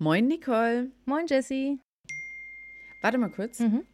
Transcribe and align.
Moin, 0.00 0.28
Nicole. 0.28 0.92
Moin, 1.06 1.26
Jessie. 1.26 1.80
Warte 3.02 3.18
mal 3.18 3.30
kurz. 3.30 3.58
Mhm. 3.58 3.84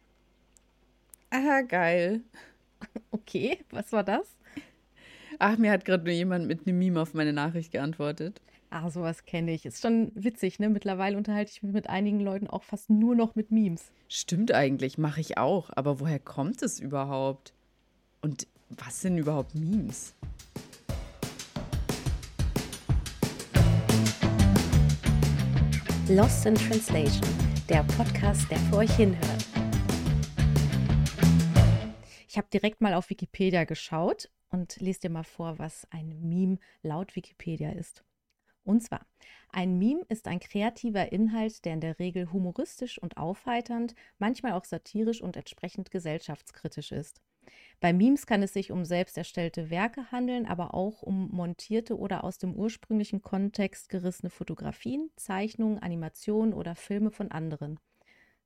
Ah, 1.31 1.61
geil. 1.61 2.21
Okay, 3.09 3.57
was 3.71 3.91
war 3.93 4.03
das? 4.03 4.35
Ach, 5.39 5.57
mir 5.57 5.71
hat 5.71 5.85
gerade 5.85 6.03
nur 6.03 6.13
jemand 6.13 6.45
mit 6.45 6.67
einem 6.67 6.77
Meme 6.77 7.01
auf 7.01 7.15
meine 7.15 7.33
Nachricht 7.33 7.71
geantwortet. 7.71 8.41
Ah, 8.69 8.89
sowas 8.91 9.25
kenne 9.25 9.53
ich. 9.53 9.65
Ist 9.65 9.81
schon 9.81 10.11
witzig, 10.13 10.59
ne? 10.59 10.69
Mittlerweile 10.69 11.17
unterhalte 11.17 11.51
ich 11.51 11.63
mich 11.63 11.73
mit 11.73 11.89
einigen 11.89 12.19
Leuten 12.19 12.47
auch 12.47 12.63
fast 12.63 12.91
nur 12.91 13.15
noch 13.15 13.33
mit 13.33 13.49
Memes. 13.49 13.91
Stimmt 14.07 14.51
eigentlich, 14.51 14.99
mache 14.99 15.21
ich 15.21 15.39
auch. 15.39 15.71
Aber 15.75 15.99
woher 15.99 16.19
kommt 16.19 16.61
es 16.61 16.79
überhaupt? 16.79 17.53
Und 18.21 18.45
was 18.69 19.01
sind 19.01 19.17
überhaupt 19.17 19.55
Memes? 19.55 20.13
Lost 26.07 26.45
in 26.45 26.53
Translation, 26.53 27.27
der 27.67 27.81
Podcast, 27.81 28.49
der 28.51 28.59
für 28.59 28.77
euch 28.77 28.95
hinhört. 28.95 29.43
Ich 32.27 32.37
habe 32.37 32.47
direkt 32.53 32.79
mal 32.79 32.93
auf 32.93 33.09
Wikipedia 33.09 33.63
geschaut 33.63 34.29
und 34.51 34.75
lese 34.79 34.99
dir 34.99 35.09
mal 35.09 35.23
vor, 35.23 35.57
was 35.57 35.87
ein 35.89 36.15
Meme 36.21 36.59
laut 36.83 37.15
Wikipedia 37.15 37.71
ist. 37.71 38.03
Und 38.63 38.83
zwar, 38.83 39.07
ein 39.49 39.79
Meme 39.79 40.03
ist 40.07 40.27
ein 40.27 40.39
kreativer 40.39 41.11
Inhalt, 41.11 41.65
der 41.65 41.73
in 41.73 41.81
der 41.81 41.97
Regel 41.97 42.31
humoristisch 42.31 42.99
und 42.99 43.17
aufheiternd, 43.17 43.95
manchmal 44.19 44.51
auch 44.51 44.65
satirisch 44.65 45.23
und 45.23 45.35
entsprechend 45.35 45.89
gesellschaftskritisch 45.89 46.91
ist. 46.91 47.19
Bei 47.79 47.93
Memes 47.93 48.25
kann 48.25 48.43
es 48.43 48.53
sich 48.53 48.71
um 48.71 48.85
selbst 48.85 49.17
erstellte 49.17 49.69
Werke 49.69 50.11
handeln, 50.11 50.45
aber 50.45 50.73
auch 50.73 51.01
um 51.01 51.29
montierte 51.31 51.97
oder 51.97 52.23
aus 52.23 52.37
dem 52.37 52.53
ursprünglichen 52.53 53.21
Kontext 53.21 53.89
gerissene 53.89 54.29
Fotografien, 54.29 55.09
Zeichnungen, 55.15 55.79
Animationen 55.79 56.53
oder 56.53 56.75
Filme 56.75 57.11
von 57.11 57.31
anderen. 57.31 57.79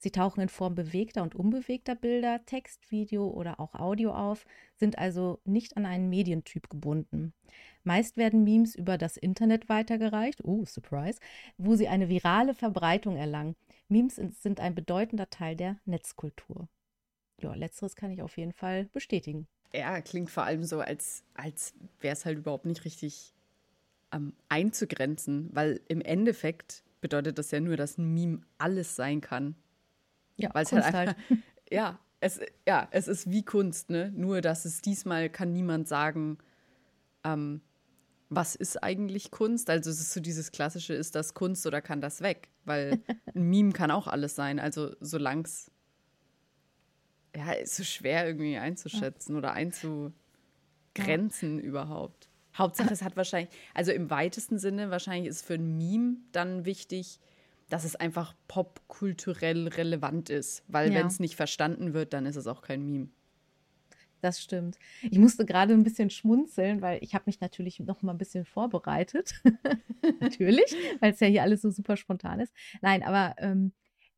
Sie 0.02 0.12
tauchen 0.12 0.40
in 0.40 0.50
Form 0.50 0.76
bewegter 0.76 1.24
und 1.24 1.36
unbewegter 1.36 1.94
Bilder, 1.94 2.46
Text, 2.46 2.90
Video 2.90 3.28
oder 3.28 3.60
auch 3.60 3.76
Audio 3.76 4.14
auf, 4.14 4.46
sind 4.78 4.98
also 4.98 5.42
nicht 5.44 5.76
an 5.76 5.86
einen 5.86 6.10
Medientyp 6.10 6.70
gebunden. 6.70 7.34
Meist 7.84 8.16
werden 8.16 8.46
Memes 8.46 8.76
über 8.76 8.98
das 8.98 9.18
Internet 9.18 9.68
weitergereicht, 9.68 10.44
oh, 10.46 10.64
Surprise, 10.64 11.20
wo 11.58 11.76
sie 11.76 11.90
eine 11.90 12.08
virale 12.08 12.54
Verbreitung 12.54 13.18
erlangen. 13.18 13.58
Memes 13.90 14.16
sind 14.16 14.62
ein 14.62 14.74
bedeutender 14.74 15.30
Teil 15.30 15.58
der 15.58 15.78
Netzkultur. 15.84 16.70
Ja, 17.42 17.54
letzteres 17.54 17.96
kann 17.96 18.12
ich 18.12 18.22
auf 18.22 18.38
jeden 18.38 18.54
Fall 18.54 18.86
bestätigen. 18.86 19.48
Ja, 19.74 20.02
klingt 20.02 20.30
vor 20.30 20.44
allem 20.44 20.64
so, 20.64 20.80
als, 20.80 21.24
als 21.36 21.74
wäre 22.00 22.14
es 22.14 22.26
halt 22.26 22.40
überhaupt 22.40 22.66
nicht 22.66 22.86
richtig 22.86 23.34
ähm, 24.12 24.34
einzugrenzen, 24.50 25.50
weil 25.54 25.82
im 25.88 26.02
Endeffekt 26.02 26.84
bedeutet 27.02 27.38
das 27.38 27.52
ja 27.52 27.60
nur, 27.60 27.78
dass 27.78 27.98
ein 27.98 28.14
Meme 28.14 28.42
alles 28.58 28.96
sein 28.96 29.22
kann. 29.22 29.56
Ja, 30.38 30.50
Weil 30.54 30.64
es 30.64 30.72
halt 30.72 30.84
einfach, 30.86 31.16
ja, 31.72 32.00
es, 32.20 32.40
ja, 32.68 32.88
es 32.92 33.08
ist 33.08 33.30
wie 33.30 33.44
Kunst, 33.44 33.90
ne? 33.90 34.12
Nur, 34.16 34.42
dass 34.42 34.66
es 34.66 34.82
diesmal 34.82 35.30
kann 35.30 35.54
niemand 35.54 35.88
sagen, 35.88 36.38
ähm, 37.24 37.62
was 38.30 38.56
ist 38.56 38.82
eigentlich 38.84 39.32
Kunst? 39.32 39.70
Also 39.70 39.90
es 39.90 40.00
ist 40.00 40.14
so 40.14 40.20
dieses 40.20 40.52
klassische, 40.52 40.94
ist 40.94 41.16
das 41.16 41.34
Kunst 41.34 41.66
oder 41.66 41.82
kann 41.82 42.02
das 42.02 42.22
weg? 42.22 42.50
Weil 42.66 43.00
ein 43.36 43.44
Meme 43.44 43.72
kann 43.72 43.92
auch 43.92 44.08
alles 44.08 44.36
sein. 44.36 44.60
Also 44.60 44.96
solange 45.00 45.44
es 45.44 45.72
ja, 47.40 47.52
ist 47.54 47.76
so 47.76 47.84
schwer 47.84 48.28
irgendwie 48.28 48.58
einzuschätzen 48.58 49.36
oder 49.36 49.54
einzugrenzen 49.54 50.14
überhaupt. 51.60 52.30
Hauptsache, 52.58 52.92
es 52.92 53.02
hat 53.04 53.16
wahrscheinlich, 53.16 53.50
also 53.74 53.92
im 53.92 54.10
weitesten 54.10 54.60
Sinne, 54.60 54.92
wahrscheinlich 54.92 55.30
ist 55.30 55.46
für 55.46 55.54
ein 55.54 55.78
Meme 55.78 56.18
dann 56.32 56.66
wichtig, 56.66 57.20
dass 57.70 57.86
es 57.86 57.96
einfach 57.96 58.36
popkulturell 58.48 59.68
relevant 59.70 60.30
ist. 60.30 60.64
Weil 60.68 60.90
Ja. 60.92 61.00
wenn 61.00 61.08
es 61.08 61.20
nicht 61.20 61.36
verstanden 61.36 61.94
wird, 61.94 62.14
dann 62.14 62.26
ist 62.26 62.36
es 62.36 62.48
auch 62.48 62.62
kein 62.62 62.86
Meme. 62.86 63.08
Das 64.22 64.42
stimmt. 64.42 64.78
Ich 65.02 65.18
musste 65.18 65.46
gerade 65.46 65.74
ein 65.74 65.84
bisschen 65.84 66.10
schmunzeln, 66.10 66.82
weil 66.82 67.02
ich 67.02 67.14
habe 67.14 67.24
mich 67.28 67.40
natürlich 67.40 67.80
noch 67.80 68.02
mal 68.02 68.12
ein 68.12 68.18
bisschen 68.18 68.44
vorbereitet. 68.44 69.34
natürlich, 70.20 70.76
weil 71.00 71.14
es 71.14 71.22
ja 71.22 71.28
hier 71.28 71.44
alles 71.44 71.62
so 71.62 71.70
super 71.70 71.96
spontan 71.96 72.42
ist. 72.42 72.52
Nein, 72.82 73.04
aber 73.04 73.36
ähm, 73.38 73.72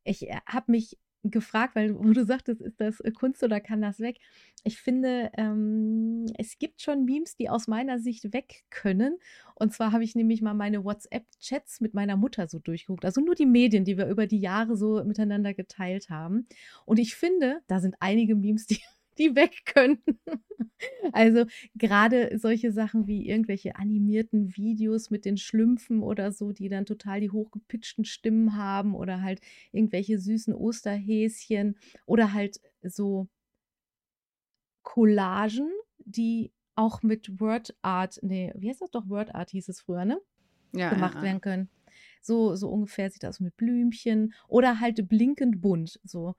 ich 0.03 0.21
habe 0.47 0.71
mich 0.71 0.97
gefragt, 1.23 1.75
weil 1.75 1.97
wo 1.97 2.11
du 2.13 2.25
sagtest, 2.25 2.61
ist 2.61 2.79
das 2.79 2.99
äh, 2.99 3.11
Kunst 3.11 3.43
oder 3.43 3.59
kann 3.59 3.81
das 3.81 3.99
weg? 3.99 4.17
Ich 4.63 4.79
finde, 4.79 5.31
ähm, 5.37 6.25
es 6.37 6.57
gibt 6.59 6.81
schon 6.81 7.05
Memes, 7.05 7.35
die 7.35 7.49
aus 7.49 7.67
meiner 7.67 7.99
Sicht 7.99 8.33
weg 8.33 8.63
können. 8.69 9.17
Und 9.55 9.73
zwar 9.73 9.91
habe 9.91 10.03
ich 10.03 10.15
nämlich 10.15 10.41
mal 10.41 10.53
meine 10.53 10.83
WhatsApp-Chats 10.83 11.81
mit 11.81 11.93
meiner 11.93 12.17
Mutter 12.17 12.47
so 12.47 12.59
durchgeguckt. 12.59 13.05
Also 13.05 13.21
nur 13.21 13.35
die 13.35 13.45
Medien, 13.45 13.85
die 13.85 13.97
wir 13.97 14.07
über 14.07 14.27
die 14.27 14.39
Jahre 14.39 14.75
so 14.75 15.03
miteinander 15.03 15.53
geteilt 15.53 16.09
haben. 16.09 16.47
Und 16.85 16.99
ich 16.99 17.15
finde, 17.15 17.61
da 17.67 17.79
sind 17.79 17.95
einige 17.99 18.35
Memes, 18.35 18.65
die 18.67 18.81
die 19.17 19.35
weg 19.35 19.65
können. 19.65 19.99
Also 21.11 21.45
gerade 21.75 22.37
solche 22.37 22.71
Sachen 22.71 23.07
wie 23.07 23.27
irgendwelche 23.27 23.75
animierten 23.75 24.55
Videos 24.55 25.09
mit 25.09 25.25
den 25.25 25.37
Schlümpfen 25.37 26.01
oder 26.01 26.31
so, 26.31 26.51
die 26.51 26.69
dann 26.69 26.85
total 26.85 27.19
die 27.19 27.31
hochgepitchten 27.31 28.05
Stimmen 28.05 28.55
haben 28.55 28.95
oder 28.95 29.21
halt 29.21 29.41
irgendwelche 29.71 30.19
süßen 30.19 30.53
Osterhäschen 30.53 31.77
oder 32.05 32.33
halt 32.33 32.61
so 32.83 33.27
Collagen, 34.83 35.69
die 35.99 36.51
auch 36.75 37.03
mit 37.03 37.39
Word 37.39 37.75
Art, 37.81 38.19
nee, 38.23 38.51
wie 38.55 38.69
heißt 38.69 38.81
das 38.81 38.91
doch? 38.91 39.07
Word 39.09 39.35
Art 39.35 39.51
hieß 39.51 39.69
es 39.69 39.81
früher, 39.81 40.05
ne? 40.05 40.19
Ja, 40.73 40.93
gemacht 40.93 41.15
ja, 41.15 41.23
werden 41.23 41.41
können. 41.41 41.69
So, 42.21 42.55
so 42.55 42.69
ungefähr 42.69 43.09
sieht 43.09 43.23
das 43.23 43.39
mit 43.39 43.57
Blümchen 43.57 44.33
oder 44.47 44.79
halt 44.79 45.09
blinkend 45.09 45.61
bunt. 45.61 45.99
So. 46.03 46.35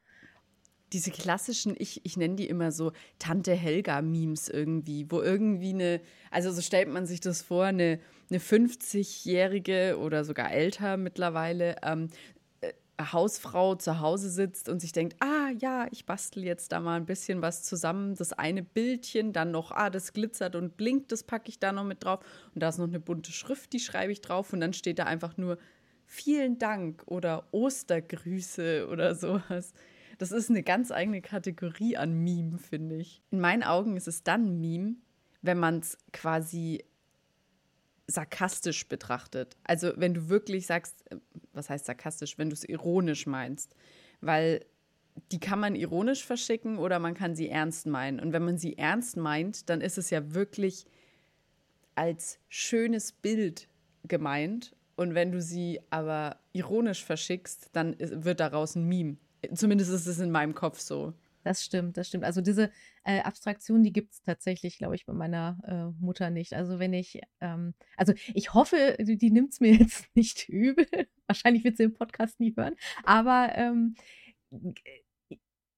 Diese 0.92 1.10
klassischen, 1.10 1.74
ich, 1.78 2.04
ich 2.04 2.16
nenne 2.16 2.36
die 2.36 2.48
immer 2.48 2.70
so 2.72 2.92
Tante 3.18 3.54
Helga-Memes 3.54 4.48
irgendwie, 4.48 5.10
wo 5.10 5.20
irgendwie 5.20 5.70
eine, 5.70 6.00
also 6.30 6.52
so 6.52 6.60
stellt 6.60 6.88
man 6.88 7.06
sich 7.06 7.20
das 7.20 7.42
vor, 7.42 7.64
eine, 7.64 7.98
eine 8.30 8.38
50-jährige 8.38 9.98
oder 9.98 10.24
sogar 10.24 10.52
älter 10.52 10.96
mittlerweile 10.96 11.76
ähm, 11.82 12.08
äh, 12.60 12.72
Hausfrau 13.00 13.74
zu 13.74 14.00
Hause 14.00 14.30
sitzt 14.30 14.68
und 14.68 14.80
sich 14.80 14.92
denkt, 14.92 15.16
ah 15.20 15.50
ja, 15.58 15.86
ich 15.90 16.06
bastel 16.06 16.44
jetzt 16.44 16.72
da 16.72 16.80
mal 16.80 16.96
ein 16.96 17.06
bisschen 17.06 17.42
was 17.42 17.62
zusammen, 17.62 18.14
das 18.14 18.32
eine 18.32 18.62
Bildchen, 18.62 19.32
dann 19.32 19.50
noch, 19.50 19.70
ah, 19.72 19.90
das 19.90 20.12
glitzert 20.12 20.56
und 20.56 20.76
blinkt, 20.76 21.10
das 21.12 21.22
packe 21.24 21.48
ich 21.48 21.58
da 21.58 21.72
noch 21.72 21.84
mit 21.84 22.04
drauf 22.04 22.20
und 22.54 22.62
da 22.62 22.68
ist 22.68 22.78
noch 22.78 22.88
eine 22.88 23.00
bunte 23.00 23.32
Schrift, 23.32 23.72
die 23.72 23.80
schreibe 23.80 24.12
ich 24.12 24.20
drauf 24.20 24.52
und 24.52 24.60
dann 24.60 24.72
steht 24.72 24.98
da 24.98 25.04
einfach 25.04 25.36
nur 25.36 25.58
vielen 26.12 26.58
Dank 26.58 27.02
oder 27.06 27.48
Ostergrüße 27.52 28.86
oder 28.90 29.14
sowas. 29.16 29.72
Das 30.18 30.32
ist 30.32 30.50
eine 30.50 30.62
ganz 30.62 30.90
eigene 30.90 31.22
Kategorie 31.22 31.96
an 31.96 32.22
Meme, 32.22 32.58
finde 32.58 32.96
ich. 32.96 33.22
In 33.30 33.40
meinen 33.40 33.62
Augen 33.62 33.96
ist 33.96 34.08
es 34.08 34.22
dann 34.22 34.60
Meme, 34.60 34.96
wenn 35.42 35.58
man 35.58 35.78
es 35.78 35.98
quasi 36.12 36.84
sarkastisch 38.06 38.88
betrachtet. 38.88 39.56
Also 39.64 39.92
wenn 39.96 40.14
du 40.14 40.28
wirklich 40.28 40.66
sagst, 40.66 41.10
äh, 41.10 41.16
was 41.52 41.70
heißt 41.70 41.86
sarkastisch, 41.86 42.38
wenn 42.38 42.50
du 42.50 42.54
es 42.54 42.64
ironisch 42.64 43.26
meinst. 43.26 43.74
Weil 44.20 44.64
die 45.30 45.40
kann 45.40 45.60
man 45.60 45.74
ironisch 45.74 46.24
verschicken 46.24 46.78
oder 46.78 46.98
man 46.98 47.14
kann 47.14 47.34
sie 47.34 47.48
ernst 47.48 47.86
meinen. 47.86 48.20
Und 48.20 48.32
wenn 48.32 48.44
man 48.44 48.58
sie 48.58 48.78
ernst 48.78 49.16
meint, 49.16 49.68
dann 49.68 49.80
ist 49.80 49.98
es 49.98 50.10
ja 50.10 50.34
wirklich 50.34 50.86
als 51.94 52.38
schönes 52.48 53.12
Bild 53.12 53.68
gemeint. 54.04 54.74
Und 54.96 55.14
wenn 55.14 55.32
du 55.32 55.40
sie 55.40 55.80
aber 55.90 56.38
ironisch 56.52 57.04
verschickst, 57.04 57.70
dann 57.72 57.96
wird 57.98 58.40
daraus 58.40 58.74
ein 58.74 58.88
Meme. 58.88 59.16
Zumindest 59.54 59.90
ist 59.90 60.06
es 60.06 60.18
in 60.18 60.30
meinem 60.30 60.54
Kopf 60.54 60.78
so. 60.78 61.14
Das 61.44 61.64
stimmt, 61.64 61.96
das 61.96 62.08
stimmt. 62.08 62.24
Also 62.24 62.40
diese 62.40 62.70
äh, 63.04 63.20
Abstraktion, 63.20 63.82
die 63.82 63.92
gibt 63.92 64.12
es 64.12 64.22
tatsächlich, 64.22 64.78
glaube 64.78 64.94
ich, 64.94 65.06
bei 65.06 65.12
meiner 65.12 65.58
äh, 65.64 66.02
Mutter 66.02 66.30
nicht. 66.30 66.54
Also 66.54 66.78
wenn 66.78 66.92
ich, 66.92 67.20
ähm, 67.40 67.74
also 67.96 68.12
ich 68.34 68.54
hoffe, 68.54 68.96
die, 69.00 69.16
die 69.18 69.30
nimmt 69.30 69.52
es 69.52 69.60
mir 69.60 69.74
jetzt 69.74 70.06
nicht 70.14 70.48
übel. 70.48 70.86
Wahrscheinlich 71.26 71.64
wird 71.64 71.76
sie 71.76 71.84
den 71.84 71.94
Podcast 71.94 72.38
nie 72.38 72.54
hören. 72.56 72.76
Aber 73.04 73.52
ähm, 73.56 73.96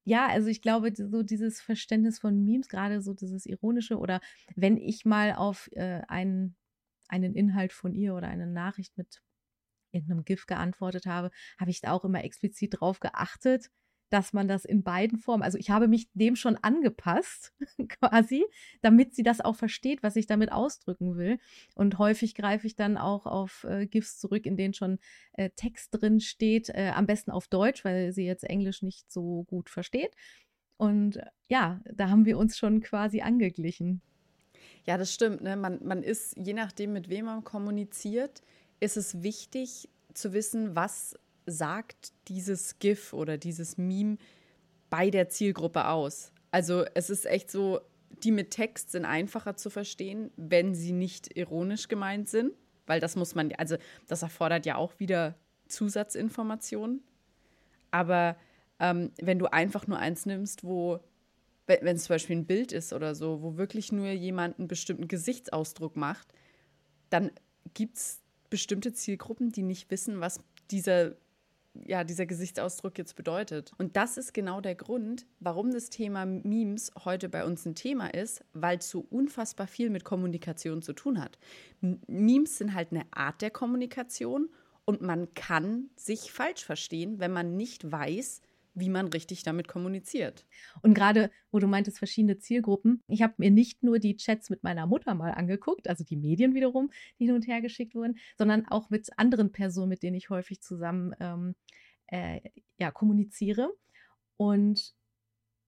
ja, 0.04 0.26
also 0.26 0.48
ich 0.48 0.60
glaube, 0.60 0.92
so 0.94 1.22
dieses 1.22 1.60
Verständnis 1.62 2.18
von 2.18 2.44
Memes, 2.44 2.68
gerade 2.68 3.00
so 3.00 3.14
dieses 3.14 3.46
Ironische 3.46 3.98
oder 3.98 4.20
wenn 4.54 4.76
ich 4.76 5.06
mal 5.06 5.32
auf 5.34 5.70
äh, 5.72 6.02
einen, 6.08 6.56
einen 7.08 7.34
Inhalt 7.34 7.72
von 7.72 7.94
ihr 7.94 8.14
oder 8.14 8.28
eine 8.28 8.46
Nachricht 8.46 8.98
mit 8.98 9.22
irgendeinem 9.94 10.24
GIF 10.24 10.46
geantwortet 10.46 11.06
habe, 11.06 11.30
habe 11.58 11.70
ich 11.70 11.80
da 11.80 11.92
auch 11.92 12.04
immer 12.04 12.24
explizit 12.24 12.80
drauf 12.80 13.00
geachtet, 13.00 13.70
dass 14.10 14.32
man 14.32 14.46
das 14.46 14.64
in 14.64 14.84
beiden 14.84 15.18
Formen, 15.18 15.42
also 15.42 15.58
ich 15.58 15.70
habe 15.70 15.88
mich 15.88 16.08
dem 16.12 16.36
schon 16.36 16.56
angepasst, 16.56 17.52
quasi, 17.88 18.44
damit 18.80 19.14
sie 19.14 19.22
das 19.22 19.40
auch 19.40 19.56
versteht, 19.56 20.02
was 20.02 20.14
ich 20.14 20.26
damit 20.26 20.52
ausdrücken 20.52 21.16
will. 21.16 21.38
Und 21.74 21.98
häufig 21.98 22.34
greife 22.34 22.66
ich 22.66 22.76
dann 22.76 22.96
auch 22.96 23.26
auf 23.26 23.64
äh, 23.68 23.86
GIFs 23.86 24.18
zurück, 24.18 24.46
in 24.46 24.56
denen 24.56 24.74
schon 24.74 24.98
äh, 25.32 25.50
Text 25.56 25.90
drin 25.90 26.20
steht, 26.20 26.68
äh, 26.68 26.92
am 26.94 27.06
besten 27.06 27.32
auf 27.32 27.48
Deutsch, 27.48 27.84
weil 27.84 28.12
sie 28.12 28.24
jetzt 28.24 28.44
Englisch 28.44 28.82
nicht 28.82 29.10
so 29.10 29.44
gut 29.48 29.68
versteht. 29.68 30.14
Und 30.76 31.16
äh, 31.16 31.26
ja, 31.48 31.80
da 31.92 32.08
haben 32.08 32.24
wir 32.24 32.38
uns 32.38 32.56
schon 32.56 32.82
quasi 32.82 33.20
angeglichen. 33.20 34.00
Ja, 34.86 34.98
das 34.98 35.12
stimmt. 35.12 35.40
Ne? 35.40 35.56
Man, 35.56 35.80
man 35.84 36.02
ist, 36.02 36.36
je 36.36 36.52
nachdem, 36.52 36.92
mit 36.92 37.08
wem 37.08 37.24
man 37.24 37.42
kommuniziert, 37.42 38.42
ist 38.84 38.96
es 38.96 39.22
wichtig, 39.22 39.88
zu 40.12 40.32
wissen, 40.32 40.76
was 40.76 41.16
sagt 41.46 42.12
dieses 42.28 42.78
GIF 42.78 43.12
oder 43.12 43.36
dieses 43.38 43.76
Meme 43.76 44.18
bei 44.90 45.10
der 45.10 45.28
Zielgruppe 45.28 45.88
aus. 45.88 46.32
Also 46.50 46.84
es 46.94 47.10
ist 47.10 47.26
echt 47.26 47.50
so, 47.50 47.80
die 48.22 48.30
mit 48.30 48.50
Text 48.50 48.92
sind 48.92 49.04
einfacher 49.04 49.56
zu 49.56 49.70
verstehen, 49.70 50.30
wenn 50.36 50.74
sie 50.74 50.92
nicht 50.92 51.36
ironisch 51.36 51.88
gemeint 51.88 52.28
sind, 52.28 52.52
weil 52.86 53.00
das 53.00 53.16
muss 53.16 53.34
man, 53.34 53.52
also 53.54 53.76
das 54.06 54.22
erfordert 54.22 54.66
ja 54.66 54.76
auch 54.76 54.98
wieder 55.00 55.34
Zusatzinformationen. 55.68 57.02
Aber 57.90 58.36
ähm, 58.78 59.12
wenn 59.20 59.38
du 59.38 59.46
einfach 59.46 59.86
nur 59.86 59.98
eins 59.98 60.26
nimmst, 60.26 60.64
wo, 60.64 61.00
wenn 61.66 61.96
es 61.96 62.04
zum 62.04 62.14
Beispiel 62.14 62.36
ein 62.36 62.46
Bild 62.46 62.72
ist 62.72 62.92
oder 62.92 63.14
so, 63.14 63.42
wo 63.42 63.56
wirklich 63.56 63.92
nur 63.92 64.08
jemand 64.08 64.58
einen 64.58 64.68
bestimmten 64.68 65.08
Gesichtsausdruck 65.08 65.96
macht, 65.96 66.28
dann 67.10 67.30
gibt 67.72 67.96
es 67.96 68.23
bestimmte 68.54 68.92
Zielgruppen, 68.92 69.50
die 69.50 69.64
nicht 69.64 69.90
wissen, 69.90 70.20
was 70.20 70.38
dieser 70.70 71.16
ja, 71.84 72.04
dieser 72.04 72.24
Gesichtsausdruck 72.24 72.96
jetzt 72.98 73.16
bedeutet. 73.16 73.72
Und 73.78 73.96
das 73.96 74.16
ist 74.16 74.32
genau 74.32 74.60
der 74.60 74.76
Grund, 74.76 75.26
warum 75.40 75.72
das 75.72 75.90
Thema 75.90 76.24
Memes 76.24 76.92
heute 77.04 77.28
bei 77.28 77.44
uns 77.44 77.66
ein 77.66 77.74
Thema 77.74 78.14
ist, 78.14 78.44
weil 78.52 78.78
es 78.78 78.88
so 78.88 79.04
unfassbar 79.10 79.66
viel 79.66 79.90
mit 79.90 80.04
Kommunikation 80.04 80.82
zu 80.82 80.92
tun 80.92 81.20
hat. 81.20 81.36
Memes 81.80 82.58
sind 82.58 82.74
halt 82.74 82.92
eine 82.92 83.06
Art 83.10 83.42
der 83.42 83.50
Kommunikation 83.50 84.50
und 84.84 85.02
man 85.02 85.34
kann 85.34 85.90
sich 85.96 86.30
falsch 86.30 86.64
verstehen, 86.64 87.18
wenn 87.18 87.32
man 87.32 87.56
nicht 87.56 87.90
weiß, 87.90 88.40
wie 88.74 88.90
man 88.90 89.08
richtig 89.08 89.42
damit 89.42 89.68
kommuniziert. 89.68 90.46
Und 90.82 90.94
gerade, 90.94 91.30
wo 91.50 91.58
du 91.58 91.66
meintest, 91.66 91.98
verschiedene 91.98 92.38
Zielgruppen, 92.38 93.02
ich 93.08 93.22
habe 93.22 93.34
mir 93.38 93.50
nicht 93.50 93.82
nur 93.82 93.98
die 93.98 94.16
Chats 94.16 94.50
mit 94.50 94.62
meiner 94.62 94.86
Mutter 94.86 95.14
mal 95.14 95.30
angeguckt, 95.30 95.88
also 95.88 96.04
die 96.04 96.16
Medien 96.16 96.54
wiederum, 96.54 96.90
die 97.18 97.26
hin 97.26 97.34
und 97.34 97.46
her 97.46 97.60
geschickt 97.60 97.94
wurden, 97.94 98.18
sondern 98.36 98.66
auch 98.66 98.90
mit 98.90 99.08
anderen 99.16 99.52
Personen, 99.52 99.88
mit 99.88 100.02
denen 100.02 100.16
ich 100.16 100.30
häufig 100.30 100.60
zusammen 100.60 101.14
ähm, 101.20 101.54
äh, 102.06 102.40
ja, 102.78 102.90
kommuniziere. 102.90 103.72
Und 104.36 104.94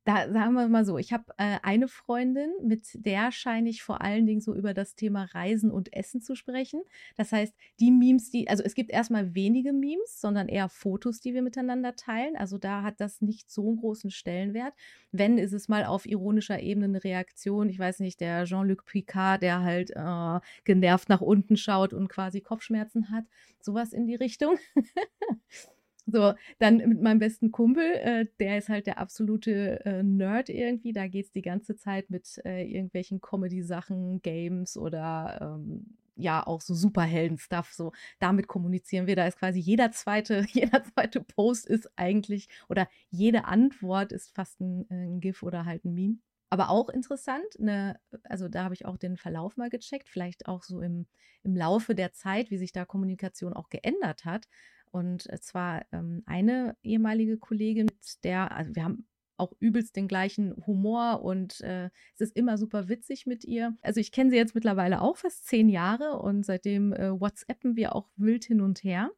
da 0.06 0.32
sagen 0.32 0.54
wir 0.54 0.68
mal 0.68 0.84
so, 0.84 0.98
ich 0.98 1.12
habe 1.12 1.24
äh, 1.36 1.58
eine 1.64 1.88
Freundin, 1.88 2.52
mit 2.62 2.86
der 2.94 3.32
scheine 3.32 3.68
ich 3.68 3.82
vor 3.82 4.02
allen 4.02 4.24
Dingen 4.24 4.40
so 4.40 4.54
über 4.54 4.72
das 4.72 4.94
Thema 4.94 5.24
Reisen 5.24 5.72
und 5.72 5.92
Essen 5.92 6.20
zu 6.20 6.36
sprechen. 6.36 6.80
Das 7.16 7.32
heißt, 7.32 7.52
die 7.80 7.90
Memes, 7.90 8.30
die, 8.30 8.48
also 8.48 8.62
es 8.62 8.74
gibt 8.74 8.92
erstmal 8.92 9.34
wenige 9.34 9.72
Memes, 9.72 10.20
sondern 10.20 10.48
eher 10.48 10.68
Fotos, 10.68 11.18
die 11.18 11.34
wir 11.34 11.42
miteinander 11.42 11.96
teilen. 11.96 12.36
Also 12.36 12.56
da 12.56 12.82
hat 12.82 13.00
das 13.00 13.20
nicht 13.20 13.50
so 13.50 13.66
einen 13.66 13.78
großen 13.78 14.12
Stellenwert. 14.12 14.74
Wenn, 15.10 15.38
ist 15.38 15.52
es 15.52 15.68
mal 15.68 15.84
auf 15.84 16.06
ironischer 16.06 16.60
Ebene 16.60 16.86
eine 16.86 17.02
Reaktion. 17.02 17.68
Ich 17.68 17.80
weiß 17.80 17.98
nicht, 17.98 18.20
der 18.20 18.44
Jean-Luc 18.44 18.84
Picard, 18.84 19.42
der 19.42 19.62
halt 19.62 19.90
äh, 19.90 20.40
genervt 20.62 21.08
nach 21.08 21.20
unten 21.20 21.56
schaut 21.56 21.92
und 21.92 22.06
quasi 22.06 22.40
Kopfschmerzen 22.40 23.10
hat. 23.10 23.24
Sowas 23.60 23.92
in 23.92 24.06
die 24.06 24.14
Richtung. 24.14 24.56
So, 26.06 26.34
dann 26.60 26.76
mit 26.76 27.02
meinem 27.02 27.18
besten 27.18 27.50
Kumpel, 27.50 27.84
äh, 27.84 28.26
der 28.38 28.58
ist 28.58 28.68
halt 28.68 28.86
der 28.86 28.98
absolute 28.98 29.84
äh, 29.84 30.02
Nerd 30.04 30.48
irgendwie. 30.48 30.92
Da 30.92 31.08
geht 31.08 31.26
es 31.26 31.32
die 31.32 31.42
ganze 31.42 31.76
Zeit 31.76 32.10
mit 32.10 32.40
äh, 32.44 32.62
irgendwelchen 32.64 33.20
Comedy-Sachen, 33.20 34.22
Games 34.22 34.76
oder 34.76 35.58
ähm, 35.58 35.96
ja 36.14 36.46
auch 36.46 36.60
so 36.60 36.74
Superhelden-Stuff. 36.74 37.72
So, 37.72 37.92
damit 38.20 38.46
kommunizieren 38.46 39.06
wir. 39.08 39.16
Da 39.16 39.26
ist 39.26 39.38
quasi 39.38 39.58
jeder 39.58 39.90
zweite, 39.90 40.44
jeder 40.52 40.84
zweite 40.84 41.20
Post 41.20 41.66
ist 41.66 41.90
eigentlich 41.96 42.48
oder 42.68 42.88
jede 43.10 43.44
Antwort 43.46 44.12
ist 44.12 44.32
fast 44.34 44.60
ein, 44.60 44.88
äh, 44.90 44.94
ein 44.94 45.20
GIF 45.20 45.42
oder 45.42 45.64
halt 45.64 45.84
ein 45.84 45.94
Meme. 45.94 46.18
Aber 46.50 46.70
auch 46.70 46.88
interessant, 46.88 47.58
ne, 47.58 47.98
also 48.22 48.48
da 48.48 48.62
habe 48.62 48.74
ich 48.74 48.86
auch 48.86 48.96
den 48.96 49.16
Verlauf 49.16 49.56
mal 49.56 49.68
gecheckt, 49.68 50.08
vielleicht 50.08 50.46
auch 50.46 50.62
so 50.62 50.80
im, 50.80 51.06
im 51.42 51.56
Laufe 51.56 51.96
der 51.96 52.12
Zeit, 52.12 52.50
wie 52.52 52.58
sich 52.58 52.70
da 52.70 52.84
Kommunikation 52.84 53.52
auch 53.52 53.68
geändert 53.68 54.24
hat. 54.24 54.46
Und 54.96 55.28
zwar 55.42 55.84
ähm, 55.92 56.22
eine 56.24 56.74
ehemalige 56.82 57.36
Kollegin, 57.36 57.86
der, 58.24 58.50
also 58.50 58.74
wir 58.74 58.82
haben 58.82 59.06
auch 59.36 59.52
übelst 59.60 59.94
den 59.94 60.08
gleichen 60.08 60.54
Humor 60.66 61.22
und 61.22 61.60
äh, 61.60 61.90
es 62.14 62.22
ist 62.22 62.34
immer 62.34 62.56
super 62.56 62.88
witzig 62.88 63.26
mit 63.26 63.44
ihr. 63.44 63.76
Also 63.82 64.00
ich 64.00 64.10
kenne 64.10 64.30
sie 64.30 64.36
jetzt 64.36 64.54
mittlerweile 64.54 65.02
auch 65.02 65.18
fast 65.18 65.46
zehn 65.46 65.68
Jahre 65.68 66.18
und 66.18 66.46
seitdem 66.46 66.94
äh, 66.94 67.10
WhatsAppen 67.20 67.76
wir 67.76 67.94
auch 67.94 68.08
wild 68.16 68.46
hin 68.46 68.62
und 68.62 68.84
her. 68.84 69.10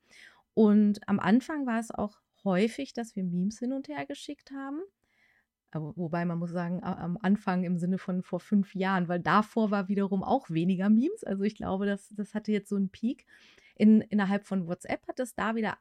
Und 0.53 0.99
am 1.09 1.21
Anfang 1.21 1.65
war 1.65 1.79
es 1.79 1.93
auch 1.93 2.19
häufig, 2.43 2.93
dass 2.93 3.15
wir 3.15 3.23
Memes 3.23 3.61
hin 3.61 3.73
und 3.73 3.87
her 3.87 4.05
geschickt 4.05 4.51
haben. 4.51 4.81
Aber, 5.71 5.97
wobei 5.97 6.25
man 6.25 6.41
muss 6.41 6.51
sagen, 6.51 6.83
am 6.83 7.19
Anfang 7.23 7.63
im 7.63 7.79
Sinne 7.79 7.99
von 7.99 8.25
vor 8.25 8.41
fünf 8.41 8.75
Jahren, 8.75 9.07
weil 9.07 9.21
davor 9.21 9.71
war 9.71 9.87
wiederum 9.87 10.25
auch 10.25 10.51
weniger 10.51 10.89
Memes. 10.89 11.23
Also 11.23 11.45
ich 11.45 11.55
glaube, 11.55 11.87
das, 11.87 12.09
das 12.17 12.35
hatte 12.35 12.51
jetzt 12.51 12.69
so 12.69 12.75
einen 12.75 12.89
Peak 12.89 13.27
in, 13.79 14.03
innerhalb 14.03 14.47
von 14.47 14.67
WhatsApp 14.67 15.07
hat 15.09 15.21
es 15.21 15.35
da 15.35 15.55
wieder 15.55 15.79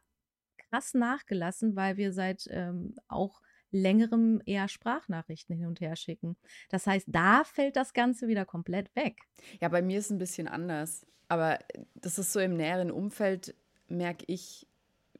krass 0.70 0.94
nachgelassen, 0.94 1.76
weil 1.76 1.98
wir 1.98 2.14
seit 2.14 2.48
ähm, 2.52 2.96
auch 3.08 3.42
längerem 3.72 4.42
eher 4.46 4.68
Sprachnachrichten 4.68 5.56
hin 5.56 5.68
und 5.68 5.82
her 5.82 5.96
schicken. 5.96 6.38
Das 6.70 6.88
heißt, 6.88 7.08
da 7.10 7.44
fällt 7.44 7.76
das 7.76 7.94
Ganze 7.94 8.28
wieder 8.28 8.46
komplett 8.46 8.96
weg. 8.96 9.18
Ja, 9.60 9.68
bei 9.68 9.82
mir 9.82 10.00
ist 10.00 10.06
es 10.06 10.12
ein 10.12 10.20
bisschen 10.20 10.48
anders. 10.48 11.06
Aber 11.28 11.60
das 11.96 12.18
ist 12.18 12.32
so 12.32 12.40
im 12.40 12.56
näheren 12.56 12.92
Umfeld, 12.92 13.56
merke 13.90 14.24
ich, 14.28 14.68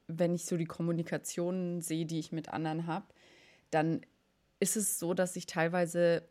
wenn 0.08 0.34
ich 0.34 0.46
so 0.46 0.56
die 0.56 0.66
Kommunikation 0.66 1.82
sehe, 1.82 2.06
die 2.06 2.20
ich 2.20 2.32
mit 2.32 2.50
anderen 2.50 2.88
habe, 2.88 3.08
dann 3.72 4.02
ist 4.60 4.78
es 4.78 5.00
so, 5.00 5.14
dass 5.14 5.36
ich 5.36 5.46
teilweise 5.46 6.28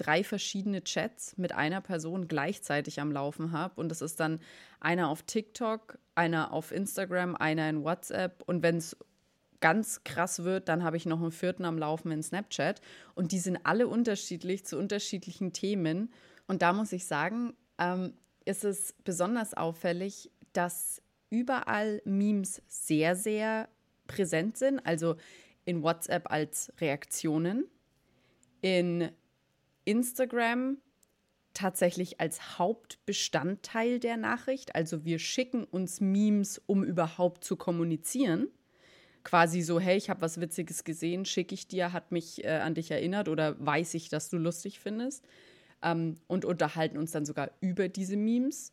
drei 0.00 0.24
verschiedene 0.24 0.82
Chats 0.82 1.36
mit 1.36 1.52
einer 1.52 1.80
Person 1.80 2.26
gleichzeitig 2.26 3.00
am 3.00 3.12
Laufen 3.12 3.52
habe. 3.52 3.80
Und 3.80 3.90
das 3.90 4.00
ist 4.00 4.18
dann 4.18 4.40
einer 4.80 5.08
auf 5.08 5.22
TikTok, 5.22 5.98
einer 6.14 6.52
auf 6.52 6.72
Instagram, 6.72 7.36
einer 7.36 7.68
in 7.68 7.84
WhatsApp. 7.84 8.42
Und 8.46 8.62
wenn 8.62 8.76
es 8.76 8.96
ganz 9.60 10.02
krass 10.04 10.42
wird, 10.42 10.68
dann 10.68 10.82
habe 10.82 10.96
ich 10.96 11.04
noch 11.04 11.20
einen 11.20 11.32
vierten 11.32 11.64
am 11.64 11.78
Laufen 11.78 12.10
in 12.10 12.22
Snapchat. 12.22 12.80
Und 13.14 13.32
die 13.32 13.38
sind 13.38 13.58
alle 13.64 13.88
unterschiedlich 13.88 14.64
zu 14.64 14.78
unterschiedlichen 14.78 15.52
Themen. 15.52 16.12
Und 16.46 16.62
da 16.62 16.72
muss 16.72 16.92
ich 16.92 17.04
sagen, 17.04 17.54
ähm, 17.78 18.14
ist 18.46 18.64
es 18.64 18.94
besonders 19.04 19.54
auffällig, 19.54 20.30
dass 20.52 21.02
überall 21.28 22.00
Memes 22.04 22.62
sehr, 22.68 23.14
sehr 23.14 23.68
präsent 24.06 24.56
sind. 24.56 24.84
Also 24.84 25.16
in 25.64 25.82
WhatsApp 25.82 26.30
als 26.30 26.72
Reaktionen, 26.80 27.64
in 28.62 29.10
Instagram 29.84 30.78
tatsächlich 31.54 32.20
als 32.20 32.58
Hauptbestandteil 32.58 33.98
der 33.98 34.16
Nachricht. 34.16 34.74
Also 34.74 35.04
wir 35.04 35.18
schicken 35.18 35.64
uns 35.64 36.00
Memes, 36.00 36.60
um 36.66 36.84
überhaupt 36.84 37.44
zu 37.44 37.56
kommunizieren. 37.56 38.48
Quasi 39.24 39.60
so, 39.60 39.80
hey, 39.80 39.96
ich 39.96 40.08
habe 40.08 40.22
was 40.22 40.40
Witziges 40.40 40.84
gesehen, 40.84 41.24
schicke 41.26 41.54
ich 41.54 41.68
dir, 41.68 41.92
hat 41.92 42.12
mich 42.12 42.44
äh, 42.44 42.48
an 42.48 42.74
dich 42.74 42.90
erinnert 42.90 43.28
oder 43.28 43.54
weiß 43.64 43.94
ich, 43.94 44.08
dass 44.08 44.30
du 44.30 44.38
lustig 44.38 44.80
findest. 44.80 45.26
Ähm, 45.82 46.16
und 46.26 46.44
unterhalten 46.44 46.96
uns 46.96 47.10
dann 47.10 47.26
sogar 47.26 47.50
über 47.60 47.88
diese 47.88 48.16
Memes. 48.16 48.72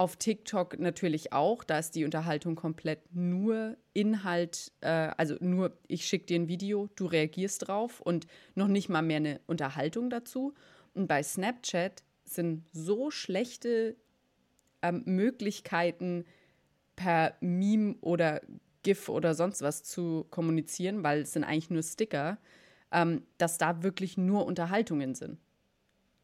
Auf 0.00 0.16
TikTok 0.16 0.78
natürlich 0.78 1.34
auch, 1.34 1.62
da 1.62 1.78
ist 1.78 1.94
die 1.94 2.06
Unterhaltung 2.06 2.54
komplett 2.54 3.14
nur 3.14 3.76
Inhalt, 3.92 4.72
äh, 4.80 5.10
also 5.18 5.36
nur 5.40 5.76
ich 5.88 6.06
schicke 6.06 6.24
dir 6.24 6.40
ein 6.40 6.48
Video, 6.48 6.88
du 6.96 7.04
reagierst 7.04 7.68
drauf 7.68 8.00
und 8.00 8.26
noch 8.54 8.68
nicht 8.68 8.88
mal 8.88 9.02
mehr 9.02 9.18
eine 9.18 9.42
Unterhaltung 9.46 10.08
dazu. 10.08 10.54
Und 10.94 11.06
bei 11.06 11.22
Snapchat 11.22 12.02
sind 12.24 12.64
so 12.72 13.10
schlechte 13.10 13.94
ähm, 14.80 15.02
Möglichkeiten 15.04 16.24
per 16.96 17.36
Meme 17.42 17.96
oder 18.00 18.40
GIF 18.82 19.10
oder 19.10 19.34
sonst 19.34 19.60
was 19.60 19.82
zu 19.82 20.24
kommunizieren, 20.30 21.04
weil 21.04 21.20
es 21.20 21.34
sind 21.34 21.44
eigentlich 21.44 21.68
nur 21.68 21.82
Sticker, 21.82 22.38
ähm, 22.90 23.26
dass 23.36 23.58
da 23.58 23.82
wirklich 23.82 24.16
nur 24.16 24.46
Unterhaltungen 24.46 25.14
sind. 25.14 25.38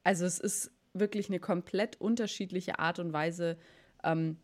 Also 0.02 0.24
es 0.24 0.38
ist 0.38 0.70
wirklich 0.98 1.28
eine 1.28 1.40
komplett 1.40 2.00
unterschiedliche 2.00 2.78
Art 2.78 2.98
und 2.98 3.12
Weise, 3.12 3.56
ähm, 4.04 4.38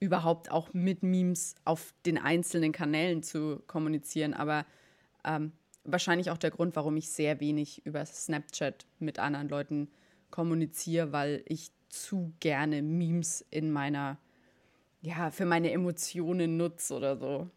überhaupt 0.00 0.50
auch 0.50 0.72
mit 0.72 1.02
Memes 1.02 1.54
auf 1.64 1.94
den 2.04 2.18
einzelnen 2.18 2.72
Kanälen 2.72 3.22
zu 3.22 3.62
kommunizieren. 3.66 4.34
Aber 4.34 4.66
ähm, 5.24 5.52
wahrscheinlich 5.84 6.30
auch 6.30 6.38
der 6.38 6.50
Grund, 6.50 6.76
warum 6.76 6.96
ich 6.96 7.10
sehr 7.10 7.40
wenig 7.40 7.84
über 7.86 8.04
Snapchat 8.04 8.86
mit 8.98 9.18
anderen 9.18 9.48
Leuten 9.48 9.88
kommuniziere, 10.30 11.12
weil 11.12 11.42
ich 11.46 11.70
zu 11.88 12.34
gerne 12.40 12.82
Memes 12.82 13.46
in 13.50 13.70
meiner, 13.70 14.18
ja, 15.00 15.30
für 15.30 15.46
meine 15.46 15.70
Emotionen 15.70 16.56
nutze 16.56 16.94
oder 16.94 17.16
so. 17.16 17.50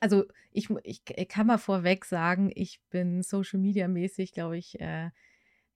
Also 0.00 0.24
ich, 0.52 0.68
ich, 0.82 1.04
kann 1.28 1.46
mal 1.46 1.58
vorweg 1.58 2.04
sagen, 2.04 2.50
ich 2.54 2.80
bin 2.90 3.22
Social 3.22 3.60
Media 3.60 3.86
mäßig, 3.86 4.32
glaube 4.32 4.58
ich, 4.58 4.80
äh, 4.80 5.10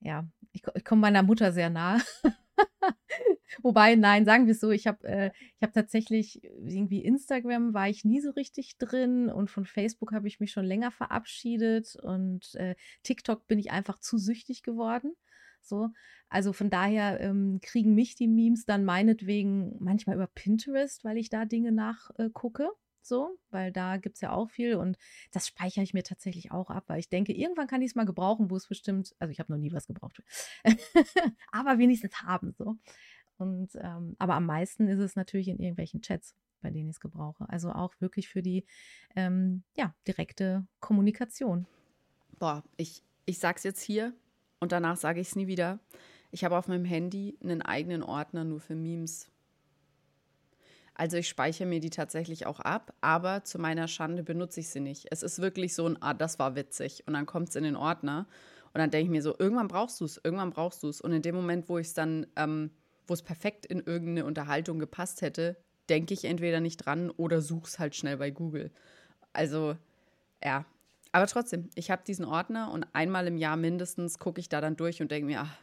ja, 0.05 0.29
ich, 0.53 0.63
ich 0.75 0.85
komme 0.85 1.01
meiner 1.01 1.23
Mutter 1.23 1.51
sehr 1.51 1.71
nah. 1.71 1.99
Wobei, 3.63 3.95
nein, 3.97 4.25
sagen 4.25 4.47
wir 4.47 4.53
es 4.53 4.61
so, 4.61 4.71
ich 4.71 4.87
habe 4.87 5.07
äh, 5.07 5.31
hab 5.63 5.73
tatsächlich 5.73 6.43
irgendwie 6.45 7.05
Instagram 7.05 7.73
war 7.73 7.89
ich 7.89 8.05
nie 8.05 8.21
so 8.21 8.31
richtig 8.31 8.77
drin 8.79 9.31
und 9.31 9.51
von 9.51 9.65
Facebook 9.65 10.13
habe 10.13 10.29
ich 10.29 10.41
mich 10.41 10.53
schon 10.53 10.65
länger 10.65 10.91
verabschiedet 10.91 11.97
und 11.97 12.55
äh, 12.57 12.75
TikTok 13.03 13.47
bin 13.47 13.59
ich 13.59 13.71
einfach 13.71 13.99
zu 13.99 14.19
süchtig 14.19 14.63
geworden. 14.63 15.15
So, 15.63 15.89
also 16.29 16.53
von 16.53 16.69
daher 16.69 17.21
ähm, 17.21 17.61
kriegen 17.63 17.95
mich 17.95 18.15
die 18.15 18.29
Memes 18.29 18.67
dann 18.67 18.85
meinetwegen 18.85 19.77
manchmal 19.79 20.17
über 20.17 20.27
Pinterest, 20.27 21.03
weil 21.05 21.17
ich 21.17 21.31
da 21.31 21.47
Dinge 21.47 21.73
nachgucke. 21.73 22.65
Äh, 22.65 22.84
so, 23.07 23.39
weil 23.51 23.73
da 23.73 23.97
gibt 23.97 24.17
es 24.17 24.21
ja 24.21 24.33
auch 24.33 24.51
viel 24.51 24.77
und 24.77 24.97
das 25.33 25.47
speichere 25.47 25.83
ich 25.83 25.95
mir 25.95 26.03
tatsächlich 26.03 26.53
auch 26.53 26.71
ab, 26.71 26.85
weil 26.89 27.01
ich 27.01 27.09
denke, 27.09 27.33
irgendwann 27.33 27.67
kann 27.67 27.83
ich 27.83 27.91
es 27.91 27.95
mal 27.95 28.07
gebrauchen, 28.07 28.51
wo 28.51 28.57
es 28.57 28.67
bestimmt, 28.67 29.15
also 29.19 29.31
ich 29.31 29.39
habe 29.39 29.53
noch 29.53 29.59
nie 29.59 29.73
was 29.73 29.87
gebraucht, 29.87 30.23
aber 31.53 31.79
wenigstens 31.79 32.23
haben 32.23 32.53
so. 32.53 32.77
Und 33.37 33.71
ähm, 33.81 34.15
aber 34.19 34.35
am 34.35 34.47
meisten 34.47 34.87
ist 34.89 35.01
es 35.01 35.17
natürlich 35.17 35.49
in 35.49 35.59
irgendwelchen 35.59 36.03
Chats, 36.03 36.35
bei 36.61 36.71
denen 36.71 36.89
ich 36.89 36.97
es 36.97 37.01
gebrauche. 37.01 37.49
Also 37.49 37.73
auch 37.73 37.95
wirklich 38.01 38.29
für 38.29 38.43
die 38.43 38.65
ähm, 39.17 39.65
ja, 39.77 39.95
direkte 40.07 40.67
Kommunikation. 40.81 41.67
Boah, 42.39 42.63
ich, 42.77 43.03
ich 43.27 43.39
sag's 43.39 43.65
jetzt 43.65 43.83
hier 43.83 44.15
und 44.61 44.73
danach 44.73 44.97
sage 44.97 45.21
ich 45.21 45.29
es 45.29 45.37
nie 45.37 45.47
wieder. 45.47 45.81
Ich 46.31 46.45
habe 46.45 46.57
auf 46.57 46.69
meinem 46.69 46.85
Handy 46.85 47.39
einen 47.43 47.63
eigenen 47.63 48.03
Ordner 48.03 48.45
nur 48.45 48.61
für 48.61 48.75
Memes. 48.75 49.31
Also 50.95 51.17
ich 51.17 51.29
speichere 51.29 51.67
mir 51.67 51.81
die 51.81 51.91
tatsächlich 51.91 52.47
auch 52.47 52.61
ab, 52.61 52.95
aber 53.01 53.43
zu 53.43 53.59
meiner 53.59 53.89
Schande 53.89 54.23
benutze 54.23 54.61
ich 54.61 54.69
sie 54.69 54.81
nicht. 54.81 55.07
Es 55.11 55.25
ist 55.25 55.41
wirklich 55.41 55.75
so 55.75 55.87
ein, 55.87 56.01
ah, 56.01 56.15
das 56.15 56.39
war 56.39 56.55
witzig. 56.55 57.03
Und 57.07 57.15
dann 57.15 57.27
kommt 57.27 57.49
es 57.49 57.57
in 57.57 57.65
den 57.65 57.75
Ordner. 57.75 58.27
Und 58.73 58.79
dann 58.79 58.91
denke 58.91 59.05
ich 59.07 59.11
mir 59.11 59.23
so, 59.23 59.35
irgendwann 59.39 59.69
brauchst 59.69 60.01
du 60.01 60.05
es, 60.05 60.21
irgendwann 60.23 60.51
brauchst 60.51 60.83
du 60.83 60.89
es. 60.89 61.01
Und 61.01 61.13
in 61.13 61.23
dem 61.23 61.35
Moment, 61.35 61.69
wo 61.69 61.79
ich 61.79 61.89
es 61.89 61.95
dann, 61.95 62.27
ähm, 62.37 62.71
wo 63.07 63.15
es 63.15 63.23
perfekt 63.23 63.67
in 63.67 63.81
irgendeine 63.81 64.25
Unterhaltung 64.25 64.79
gepasst 64.79 65.21
hätte, 65.21 65.57
denke 65.89 66.15
ich 66.15 66.25
entweder 66.25 66.61
nicht 66.61 66.79
dran 66.79 67.11
oder 67.11 67.41
suche 67.41 67.67
es 67.67 67.79
halt 67.79 67.97
schnell 67.97 68.17
bei 68.17 68.31
Google. 68.31 68.71
Also, 69.33 69.77
ja. 70.43 70.65
Aber 71.13 71.27
trotzdem, 71.27 71.71
ich 71.75 71.91
habe 71.91 72.03
diesen 72.07 72.25
Ordner 72.25 72.73
und 72.73 72.87
einmal 72.93 73.27
im 73.27 73.37
Jahr 73.37 73.57
mindestens 73.57 74.19
gucke 74.19 74.41
ich 74.41 74.49
da 74.49 74.61
dann 74.61 74.77
durch 74.77 75.03
und 75.03 75.11
denke 75.11 75.27
mir, 75.27 75.43
ach, 75.43 75.57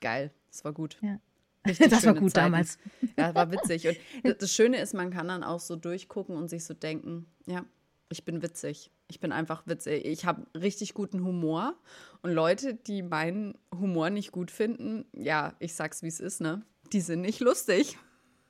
geil, 0.00 0.30
das 0.50 0.64
war 0.64 0.72
gut. 0.72 0.98
Ja. 1.02 1.18
Richtig 1.66 1.90
das 1.90 2.04
war 2.04 2.14
gut 2.14 2.32
Zeiten. 2.32 2.52
damals. 2.52 2.78
Ja, 3.16 3.34
war 3.34 3.50
witzig. 3.52 3.86
Und 4.24 4.42
das 4.42 4.52
Schöne 4.52 4.80
ist, 4.80 4.94
man 4.94 5.10
kann 5.10 5.28
dann 5.28 5.44
auch 5.44 5.60
so 5.60 5.76
durchgucken 5.76 6.36
und 6.36 6.48
sich 6.48 6.64
so 6.64 6.74
denken, 6.74 7.26
ja, 7.46 7.64
ich 8.10 8.24
bin 8.24 8.42
witzig. 8.42 8.90
Ich 9.08 9.20
bin 9.20 9.32
einfach 9.32 9.66
witzig. 9.66 10.04
Ich 10.04 10.24
habe 10.24 10.46
richtig 10.58 10.94
guten 10.94 11.24
Humor. 11.24 11.74
Und 12.22 12.32
Leute, 12.32 12.74
die 12.74 13.02
meinen 13.02 13.58
Humor 13.74 14.10
nicht 14.10 14.32
gut 14.32 14.50
finden, 14.50 15.04
ja, 15.12 15.54
ich 15.58 15.74
sag's 15.74 16.02
wie 16.02 16.08
es 16.08 16.20
ist, 16.20 16.40
ne? 16.40 16.62
Die 16.92 17.00
sind 17.00 17.20
nicht 17.22 17.40
lustig. 17.40 17.96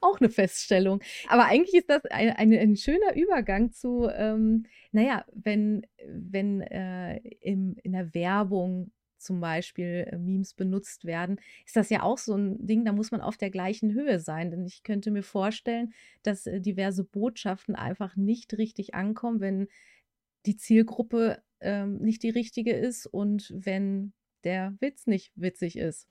Auch 0.01 0.19
eine 0.19 0.31
Feststellung. 0.31 1.01
Aber 1.29 1.45
eigentlich 1.45 1.75
ist 1.75 1.91
das 1.91 2.05
ein, 2.07 2.31
ein, 2.31 2.53
ein 2.53 2.77
schöner 2.77 3.15
Übergang 3.15 3.73
zu, 3.73 4.09
ähm, 4.13 4.67
naja, 4.91 5.25
wenn, 5.33 5.87
wenn 6.09 6.61
äh, 6.61 7.19
im, 7.41 7.77
in 7.83 7.93
der 7.93 8.13
Werbung 8.15 8.91
zum 9.23 9.41
Beispiel 9.41 10.07
äh, 10.11 10.19
Memes 10.19 10.55
benutzt 10.55 11.05
werden, 11.05 11.41
ist 11.65 11.77
das 11.77 11.91
ja 11.91 12.03
auch 12.03 12.19
so 12.19 12.35
ein 12.35 12.65
Ding, 12.67 12.85
da 12.85 12.93
muss 12.93 13.11
man 13.11 13.21
auf 13.21 13.37
der 13.37 13.51
gleichen 13.51 13.93
Höhe 13.93 14.21
sein. 14.21 14.51
Denn 14.51 14.65
ich 14.65 14.83
könnte 14.83 15.11
mir 15.11 15.23
vorstellen, 15.23 15.93
dass 16.23 16.47
äh, 16.47 16.61
diverse 16.61 17.05
Botschaften 17.05 17.75
einfach 17.75 18.17
nicht 18.17 18.57
richtig 18.59 18.95
ankommen, 18.95 19.41
wenn 19.41 19.69
die 20.47 20.57
Zielgruppe 20.57 21.43
ähm, 21.61 21.99
nicht 21.99 22.23
die 22.23 22.31
richtige 22.31 22.73
ist 22.73 23.07
und 23.07 23.53
wenn 23.55 24.13
der 24.45 24.75
Witz 24.81 25.07
nicht 25.07 25.33
witzig 25.37 25.77
ist. 25.77 26.09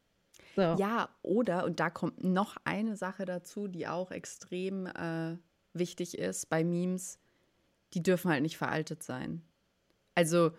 So. 0.56 0.62
Ja, 0.62 1.10
oder, 1.22 1.66
und 1.66 1.80
da 1.80 1.90
kommt 1.90 2.24
noch 2.24 2.58
eine 2.64 2.96
Sache 2.96 3.26
dazu, 3.26 3.68
die 3.68 3.88
auch 3.88 4.12
extrem 4.12 4.86
äh, 4.86 5.38
wichtig 5.74 6.18
ist 6.18 6.50
bei 6.50 6.64
Memes, 6.64 7.20
die 7.94 8.04
dürfen 8.04 8.32
halt 8.32 8.42
nicht 8.42 8.58
veraltet 8.58 9.04
sein. 9.04 9.44
Also 10.16 10.52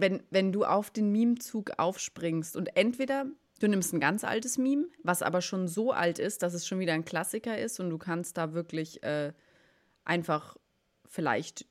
wenn, 0.00 0.22
wenn 0.30 0.52
du 0.52 0.64
auf 0.64 0.90
den 0.90 1.12
Meme-Zug 1.12 1.72
aufspringst 1.78 2.56
und 2.56 2.76
entweder 2.76 3.26
du 3.60 3.68
nimmst 3.68 3.92
ein 3.92 4.00
ganz 4.00 4.24
altes 4.24 4.58
Meme, 4.58 4.86
was 5.02 5.22
aber 5.22 5.40
schon 5.40 5.68
so 5.68 5.92
alt 5.92 6.18
ist, 6.18 6.42
dass 6.42 6.54
es 6.54 6.66
schon 6.66 6.78
wieder 6.78 6.92
ein 6.92 7.04
Klassiker 7.04 7.58
ist 7.58 7.80
und 7.80 7.90
du 7.90 7.98
kannst 7.98 8.36
da 8.36 8.52
wirklich 8.52 9.02
äh, 9.02 9.32
einfach 10.04 10.56
vielleicht, 11.06 11.66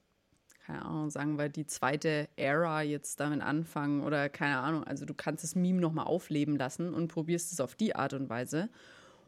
keine 0.65 0.83
Ahnung, 0.83 1.09
sagen 1.09 1.37
wir, 1.37 1.49
die 1.49 1.67
zweite 1.67 2.27
Ära 2.35 2.81
jetzt 2.81 3.19
damit 3.19 3.41
anfangen 3.41 4.01
oder 4.01 4.29
keine 4.29 4.59
Ahnung, 4.59 4.83
also 4.83 5.05
du 5.05 5.13
kannst 5.13 5.43
das 5.43 5.55
Meme 5.55 5.79
nochmal 5.79 6.07
aufleben 6.07 6.55
lassen 6.57 6.93
und 6.93 7.07
probierst 7.07 7.53
es 7.53 7.59
auf 7.59 7.75
die 7.75 7.95
Art 7.95 8.13
und 8.13 8.29
Weise. 8.29 8.69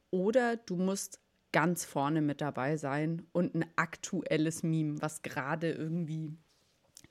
Oder 0.09 0.57
du 0.57 0.77
musst 0.77 1.19
ganz 1.51 1.85
vorne 1.85 2.21
mit 2.21 2.41
dabei 2.41 2.77
sein 2.77 3.25
und 3.31 3.55
ein 3.55 3.65
aktuelles 3.75 4.63
Meme, 4.63 5.01
was 5.01 5.21
gerade 5.21 5.71
irgendwie 5.71 6.37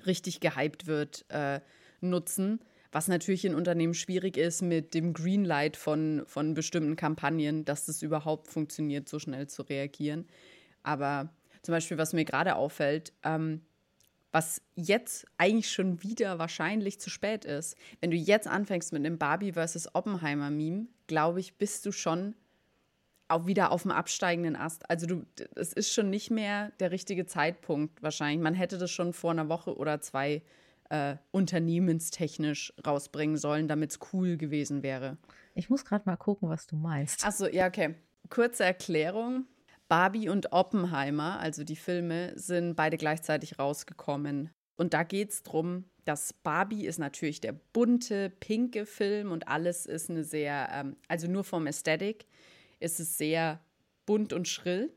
richtig 0.07 0.41
gehypt 0.41 0.87
wird, 0.87 1.25
äh, 1.29 1.61
nutzen. 2.01 2.61
Was 2.93 3.09
natürlich 3.09 3.45
in 3.45 3.55
Unternehmen 3.55 3.95
schwierig 3.95 4.37
ist 4.37 4.63
mit 4.63 4.95
dem 4.95 5.13
Greenlight 5.13 5.77
von, 5.77 6.23
von 6.27 6.55
bestimmten 6.55 6.97
Kampagnen, 6.97 7.65
dass 7.65 7.87
das 7.87 8.03
überhaupt 8.03 8.49
funktioniert, 8.49 9.09
so 9.09 9.19
schnell 9.19 9.49
zu 9.49 9.63
reagieren. 9.63 10.27
Aber 10.83 11.31
zum 11.63 11.73
Beispiel, 11.73 11.99
was 11.99 12.13
mir 12.13 12.25
gerade 12.25 12.57
auffällt, 12.57 13.13
ähm, 13.23 13.61
was 14.33 14.61
jetzt 14.75 15.27
eigentlich 15.39 15.71
schon 15.71 16.03
wieder 16.03 16.39
wahrscheinlich 16.39 17.01
zu 17.01 17.11
spät 17.11 17.45
ist. 17.45 17.77
Wenn 18.01 18.11
du 18.11 18.17
jetzt 18.17 18.47
anfängst 18.47 18.93
mit 18.93 19.05
einem 19.05 19.19
Barbie 19.19 19.53
vs. 19.53 19.95
Oppenheimer-Meme, 19.95 20.87
glaube 21.07 21.41
ich, 21.41 21.57
bist 21.57 21.87
du 21.87 21.93
schon 21.93 22.35
auch 23.28 23.47
wieder 23.47 23.73
auf 23.73 23.83
dem 23.83 23.90
absteigenden 23.90 24.56
Ast. 24.56 24.88
Also 24.88 25.06
du, 25.06 25.26
es 25.54 25.73
ist 25.73 25.92
schon 25.92 26.11
nicht 26.11 26.30
mehr 26.30 26.71
der 26.80 26.90
richtige 26.90 27.26
Zeitpunkt 27.26 28.02
wahrscheinlich. 28.02 28.42
Man 28.42 28.54
hätte 28.54 28.78
das 28.78 28.90
schon 28.90 29.12
vor 29.12 29.33
einer 29.33 29.49
Woche 29.49 29.76
oder 29.76 30.00
zwei 30.00 30.42
äh, 30.90 31.16
unternehmenstechnisch 31.33 32.73
rausbringen 32.87 33.37
sollen, 33.37 33.68
damit 33.68 33.92
es 33.92 33.99
cool 34.12 34.37
gewesen 34.37 34.83
wäre. 34.83 35.18
Ich 35.54 35.71
muss 35.71 35.85
gerade 35.85 36.04
mal 36.06 36.16
gucken, 36.16 36.49
was 36.49 36.66
du 36.66 36.76
meinst. 36.76 37.26
Achso, 37.26 37.47
ja, 37.47 37.66
okay. 37.66 37.95
Kurze 38.28 38.64
Erklärung. 38.64 39.47
Barbie 39.88 40.28
und 40.28 40.52
Oppenheimer, 40.52 41.38
also 41.38 41.62
die 41.62 41.76
Filme, 41.76 42.33
sind 42.37 42.75
beide 42.75 42.97
gleichzeitig 42.97 43.59
rausgekommen. 43.59 44.50
Und 44.76 44.95
da 44.95 45.04
geht 45.04 45.30
es 45.30 45.42
darum, 45.42 45.85
dass 46.04 46.33
Barbie 46.33 46.87
ist 46.87 46.99
natürlich 46.99 47.40
der 47.40 47.52
bunte, 47.52 48.30
pinke 48.30 48.85
Film 48.85 49.33
und 49.33 49.49
alles 49.49 49.87
ist 49.87 50.11
eine 50.11 50.25
sehr, 50.25 50.68
ähm, 50.73 50.97
also 51.09 51.28
nur 51.28 51.45
vom 51.45 51.66
Ästhetik 51.66 52.26
ist 52.80 53.00
es 53.00 53.18
sehr 53.18 53.61
bunt 54.04 54.33
und 54.33 54.49
schrill. 54.49 54.92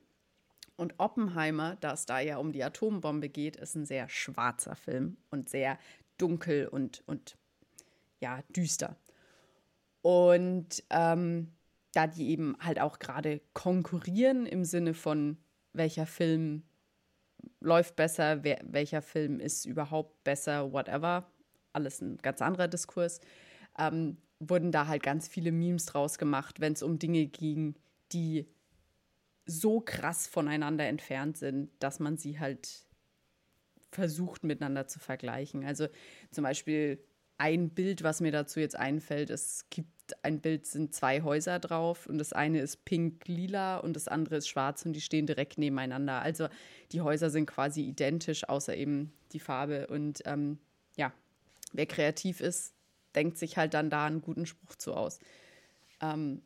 Und 0.76 0.96
Oppenheimer, 0.98 1.76
da 1.82 1.94
es 1.94 2.06
da 2.06 2.20
ja 2.20 2.38
um 2.38 2.54
die 2.54 2.64
Atombombe 2.64 3.28
geht, 3.28 3.58
ist 3.58 3.76
ein 3.76 3.86
sehr 3.86 4.08
schwarzer 4.08 4.76
Film 4.76 5.18
und 5.30 5.50
sehr 5.50 5.78
dunkel 6.18 6.68
und, 6.68 7.04
und 7.06 7.38
ja, 8.22 8.42
düster. 8.50 8.96
Und 10.02 10.84
ähm, 10.90 11.52
da 11.94 12.08
die 12.08 12.30
eben 12.30 12.56
halt 12.60 12.80
auch 12.80 13.00
gerade 13.00 13.42
konkurrieren 13.54 14.46
im 14.46 14.64
Sinne 14.64 14.94
von, 14.94 15.38
welcher 15.74 16.06
Film 16.06 16.64
läuft 17.60 17.96
besser, 17.96 18.44
wer, 18.44 18.60
welcher 18.64 19.02
Film 19.02 19.40
ist 19.40 19.66
überhaupt 19.66 20.24
besser, 20.24 20.72
whatever, 20.72 21.30
alles 21.74 22.02
ein 22.02 22.18
ganz 22.18 22.42
anderer 22.42 22.68
Diskurs, 22.68 23.20
ähm, 23.78 24.18
wurden 24.40 24.72
da 24.72 24.88
halt 24.88 25.04
ganz 25.04 25.28
viele 25.28 25.52
Memes 25.52 25.86
draus 25.86 26.18
gemacht, 26.18 26.60
wenn 26.60 26.74
es 26.74 26.84
um 26.84 26.98
Dinge 26.98 27.26
ging, 27.28 27.76
die 28.12 28.48
so 29.46 29.82
krass 29.82 30.28
voneinander 30.28 30.86
entfernt 30.86 31.38
sind, 31.38 31.72
dass 31.80 32.00
man 32.00 32.18
sie 32.18 32.40
halt 32.40 32.86
versucht 33.92 34.44
miteinander 34.44 34.88
zu 34.88 35.00
vergleichen. 35.00 35.66
Also 35.66 35.88
zum 36.32 36.44
Beispiel 36.44 37.04
ein 37.38 37.70
Bild, 37.70 38.04
was 38.04 38.22
mir 38.22 38.32
dazu 38.32 38.60
jetzt 38.60 38.78
einfällt, 38.78 39.30
es 39.30 39.66
gibt 39.70 39.90
ein 40.24 40.42
Bild, 40.42 40.66
sind 40.66 40.94
zwei 40.94 41.22
Häuser 41.22 41.60
drauf 41.60 42.06
und 42.06 42.18
das 42.18 42.34
eine 42.34 42.60
ist 42.62 42.86
pink-lila 42.86 43.78
und 43.78 43.96
das 43.96 44.08
andere 44.08 44.38
ist 44.38 44.48
schwarz 44.48 44.86
und 44.86 44.94
die 44.94 45.02
stehen 45.02 45.26
direkt 45.26 45.58
nebeneinander. 45.58 46.22
Also 46.22 46.48
die 46.92 47.02
Häuser 47.02 47.30
sind 47.30 47.46
quasi 47.46 47.82
identisch, 47.82 48.48
außer 48.48 48.76
eben 48.76 49.14
die 49.32 49.40
Farbe. 49.40 49.88
Und 49.88 50.22
ähm, 50.26 50.60
ja, 50.98 51.14
wer 51.72 51.86
kreativ 51.86 52.42
ist, 52.42 52.74
denkt 53.16 53.38
sich 53.38 53.58
halt 53.58 53.74
dann 53.74 53.90
da 53.90 54.06
einen 54.06 54.22
guten 54.22 54.46
Spruch 54.46 54.76
zu 54.76 54.94
aus. 54.94 55.20
Ähm, 56.02 56.42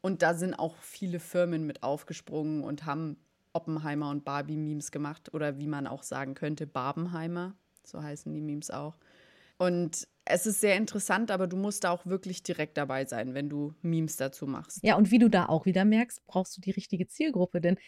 und 0.00 0.22
da 0.22 0.34
sind 0.34 0.54
auch 0.54 0.76
viele 0.76 1.18
Firmen 1.18 1.66
mit 1.66 1.82
aufgesprungen 1.82 2.62
und 2.62 2.84
haben 2.84 3.16
Oppenheimer 3.52 4.10
und 4.10 4.24
Barbie-Memes 4.24 4.90
gemacht 4.90 5.32
oder 5.32 5.58
wie 5.58 5.66
man 5.66 5.86
auch 5.86 6.02
sagen 6.02 6.34
könnte, 6.34 6.66
Barbenheimer, 6.66 7.54
so 7.84 8.02
heißen 8.02 8.32
die 8.32 8.40
Memes 8.40 8.70
auch. 8.70 8.98
Und 9.56 10.08
es 10.24 10.46
ist 10.46 10.60
sehr 10.60 10.76
interessant, 10.76 11.30
aber 11.30 11.46
du 11.46 11.56
musst 11.56 11.84
da 11.84 11.90
auch 11.90 12.06
wirklich 12.06 12.42
direkt 12.42 12.76
dabei 12.76 13.04
sein, 13.04 13.34
wenn 13.34 13.48
du 13.48 13.74
Memes 13.82 14.16
dazu 14.16 14.46
machst. 14.46 14.80
Ja, 14.82 14.96
und 14.96 15.10
wie 15.10 15.18
du 15.18 15.28
da 15.28 15.46
auch 15.46 15.64
wieder 15.64 15.84
merkst, 15.84 16.26
brauchst 16.26 16.56
du 16.56 16.60
die 16.60 16.72
richtige 16.72 17.06
Zielgruppe, 17.06 17.60
denn 17.60 17.78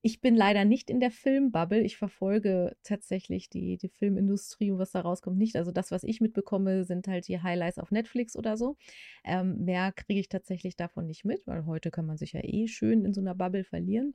ich 0.00 0.20
bin 0.20 0.36
leider 0.36 0.64
nicht 0.64 0.90
in 0.90 1.00
der 1.00 1.10
Filmbubble. 1.10 1.80
Ich 1.80 1.96
verfolge 1.96 2.76
tatsächlich 2.84 3.50
die, 3.50 3.78
die 3.78 3.88
Filmindustrie 3.88 4.70
und 4.70 4.78
was 4.78 4.92
da 4.92 5.00
rauskommt 5.00 5.36
nicht. 5.36 5.56
Also 5.56 5.72
das, 5.72 5.90
was 5.90 6.04
ich 6.04 6.20
mitbekomme, 6.20 6.84
sind 6.84 7.08
halt 7.08 7.26
die 7.26 7.42
Highlights 7.42 7.78
auf 7.78 7.90
Netflix 7.90 8.36
oder 8.36 8.56
so. 8.56 8.76
Ähm, 9.24 9.64
mehr 9.64 9.92
kriege 9.92 10.20
ich 10.20 10.28
tatsächlich 10.28 10.76
davon 10.76 11.06
nicht 11.06 11.24
mit, 11.24 11.46
weil 11.46 11.66
heute 11.66 11.90
kann 11.90 12.06
man 12.06 12.16
sich 12.16 12.32
ja 12.32 12.40
eh 12.42 12.68
schön 12.68 13.04
in 13.04 13.12
so 13.12 13.20
einer 13.20 13.34
Bubble 13.34 13.64
verlieren. 13.64 14.14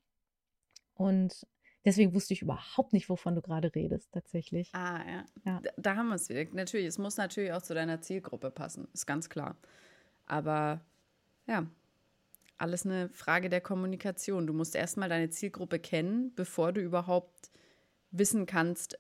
Und 0.94 1.46
deswegen 1.84 2.14
wusste 2.14 2.34
ich 2.34 2.42
überhaupt 2.42 2.94
nicht, 2.94 3.10
wovon 3.10 3.36
du 3.36 3.42
gerade 3.42 3.74
redest, 3.76 4.12
tatsächlich. 4.14 4.70
Ah, 4.74 5.02
ja. 5.06 5.26
ja. 5.46 5.60
Da, 5.62 5.70
da 5.76 5.96
haben 5.98 6.08
wir 6.08 6.16
es 6.16 6.30
wieder. 6.30 6.46
Natürlich, 6.54 6.88
es 6.88 6.98
muss 6.98 7.18
natürlich 7.18 7.52
auch 7.52 7.62
zu 7.62 7.74
deiner 7.74 8.00
Zielgruppe 8.00 8.52
passen, 8.52 8.88
ist 8.94 9.06
ganz 9.06 9.30
klar. 9.30 9.58
Aber 10.28 10.80
ja, 11.46 11.68
alles 12.58 12.86
eine 12.86 13.10
Frage 13.10 13.50
der 13.50 13.62
Kommunikation. 13.62 14.48
Du 14.48 14.54
musst 14.54 14.76
erstmal 14.76 15.10
deine 15.10 15.30
Zielgruppe 15.30 15.80
kennen, 15.80 16.34
bevor 16.36 16.72
du 16.72 16.82
überhaupt 16.82 17.52
wissen 18.12 18.46
kannst, 18.46 18.98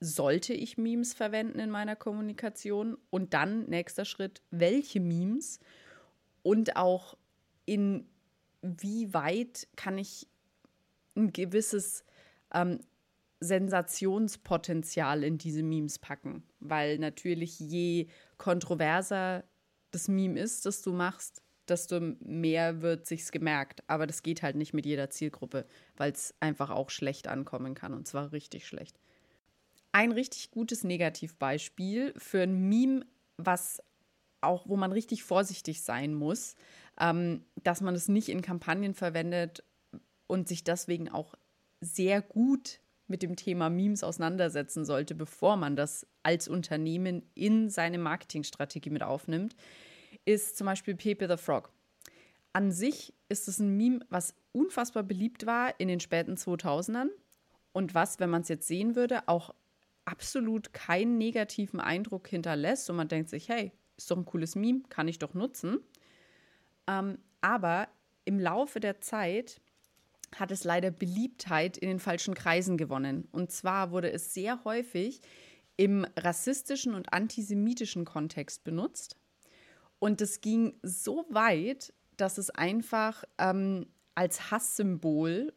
sollte 0.00 0.52
ich 0.52 0.76
Memes 0.76 1.14
verwenden 1.14 1.58
in 1.58 1.70
meiner 1.70 1.96
Kommunikation? 1.96 2.98
Und 3.10 3.34
dann, 3.34 3.66
nächster 3.66 4.04
Schritt, 4.04 4.42
welche 4.50 5.00
Memes? 5.00 5.60
Und 6.42 6.76
auch 6.76 7.16
inwieweit 7.64 9.68
kann 9.76 9.98
ich 9.98 10.28
ein 11.16 11.32
gewisses 11.32 12.04
ähm, 12.52 12.80
Sensationspotenzial 13.40 15.24
in 15.24 15.38
diese 15.38 15.62
Memes 15.62 15.98
packen? 15.98 16.42
Weil 16.60 16.98
natürlich 16.98 17.60
je 17.60 18.08
kontroverser 18.36 19.44
das 19.90 20.08
Meme 20.08 20.40
ist, 20.40 20.66
das 20.66 20.82
du 20.82 20.92
machst, 20.92 21.43
desto 21.68 22.00
mehr 22.20 22.82
wird 22.82 23.06
sich's 23.06 23.32
gemerkt. 23.32 23.82
Aber 23.86 24.06
das 24.06 24.22
geht 24.22 24.42
halt 24.42 24.56
nicht 24.56 24.74
mit 24.74 24.86
jeder 24.86 25.10
Zielgruppe, 25.10 25.66
weil 25.96 26.12
es 26.12 26.34
einfach 26.40 26.70
auch 26.70 26.90
schlecht 26.90 27.28
ankommen 27.28 27.74
kann 27.74 27.94
und 27.94 28.06
zwar 28.06 28.32
richtig 28.32 28.66
schlecht. 28.66 28.98
Ein 29.92 30.12
richtig 30.12 30.50
gutes 30.50 30.84
Negativbeispiel 30.84 32.14
für 32.16 32.42
ein 32.42 32.68
Meme, 32.68 33.06
was 33.36 33.82
auch, 34.40 34.68
wo 34.68 34.76
man 34.76 34.92
richtig 34.92 35.24
vorsichtig 35.24 35.82
sein 35.82 36.14
muss, 36.14 36.54
ähm, 37.00 37.44
dass 37.62 37.80
man 37.80 37.94
es 37.94 38.08
nicht 38.08 38.28
in 38.28 38.42
Kampagnen 38.42 38.94
verwendet 38.94 39.64
und 40.26 40.48
sich 40.48 40.64
deswegen 40.64 41.08
auch 41.08 41.34
sehr 41.80 42.22
gut 42.22 42.80
mit 43.06 43.22
dem 43.22 43.36
Thema 43.36 43.68
Memes 43.68 44.02
auseinandersetzen 44.02 44.84
sollte, 44.84 45.14
bevor 45.14 45.56
man 45.56 45.76
das 45.76 46.06
als 46.22 46.48
Unternehmen 46.48 47.22
in 47.34 47.68
seine 47.68 47.98
Marketingstrategie 47.98 48.90
mit 48.90 49.02
aufnimmt, 49.02 49.54
ist 50.24 50.56
zum 50.56 50.66
Beispiel 50.66 50.94
Pepe 50.94 51.28
the 51.28 51.42
Frog. 51.42 51.70
An 52.52 52.70
sich 52.70 53.14
ist 53.28 53.48
es 53.48 53.58
ein 53.58 53.76
Meme, 53.76 54.00
was 54.10 54.34
unfassbar 54.52 55.02
beliebt 55.02 55.46
war 55.46 55.78
in 55.78 55.88
den 55.88 56.00
späten 56.00 56.34
2000ern 56.34 57.08
und 57.72 57.94
was, 57.94 58.20
wenn 58.20 58.30
man 58.30 58.42
es 58.42 58.48
jetzt 58.48 58.68
sehen 58.68 58.94
würde, 58.94 59.26
auch 59.28 59.54
absolut 60.04 60.72
keinen 60.72 61.18
negativen 61.18 61.80
Eindruck 61.80 62.28
hinterlässt 62.28 62.88
und 62.90 62.96
man 62.96 63.08
denkt 63.08 63.28
sich, 63.30 63.48
hey, 63.48 63.72
ist 63.96 64.10
doch 64.10 64.16
ein 64.16 64.24
cooles 64.24 64.54
Meme, 64.54 64.82
kann 64.88 65.08
ich 65.08 65.18
doch 65.18 65.34
nutzen. 65.34 65.80
Ähm, 66.86 67.18
aber 67.40 67.88
im 68.24 68.38
Laufe 68.38 68.80
der 68.80 69.00
Zeit 69.00 69.60
hat 70.36 70.50
es 70.50 70.64
leider 70.64 70.90
Beliebtheit 70.90 71.76
in 71.76 71.88
den 71.88 72.00
falschen 72.00 72.34
Kreisen 72.34 72.76
gewonnen. 72.76 73.28
Und 73.32 73.52
zwar 73.52 73.90
wurde 73.90 74.10
es 74.10 74.34
sehr 74.34 74.64
häufig 74.64 75.20
im 75.76 76.06
rassistischen 76.16 76.94
und 76.94 77.12
antisemitischen 77.12 78.04
Kontext 78.04 78.64
benutzt. 78.64 79.16
Und 79.98 80.20
es 80.20 80.40
ging 80.40 80.78
so 80.82 81.24
weit, 81.30 81.92
dass 82.16 82.38
es 82.38 82.50
einfach 82.50 83.24
ähm, 83.38 83.86
als 84.14 84.50
Hasssymbol 84.50 85.52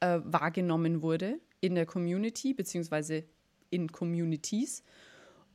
äh, 0.00 0.20
wahrgenommen 0.24 1.02
wurde 1.02 1.40
in 1.60 1.74
der 1.74 1.86
Community 1.86 2.54
beziehungsweise 2.54 3.24
in 3.70 3.90
Communities. 3.90 4.82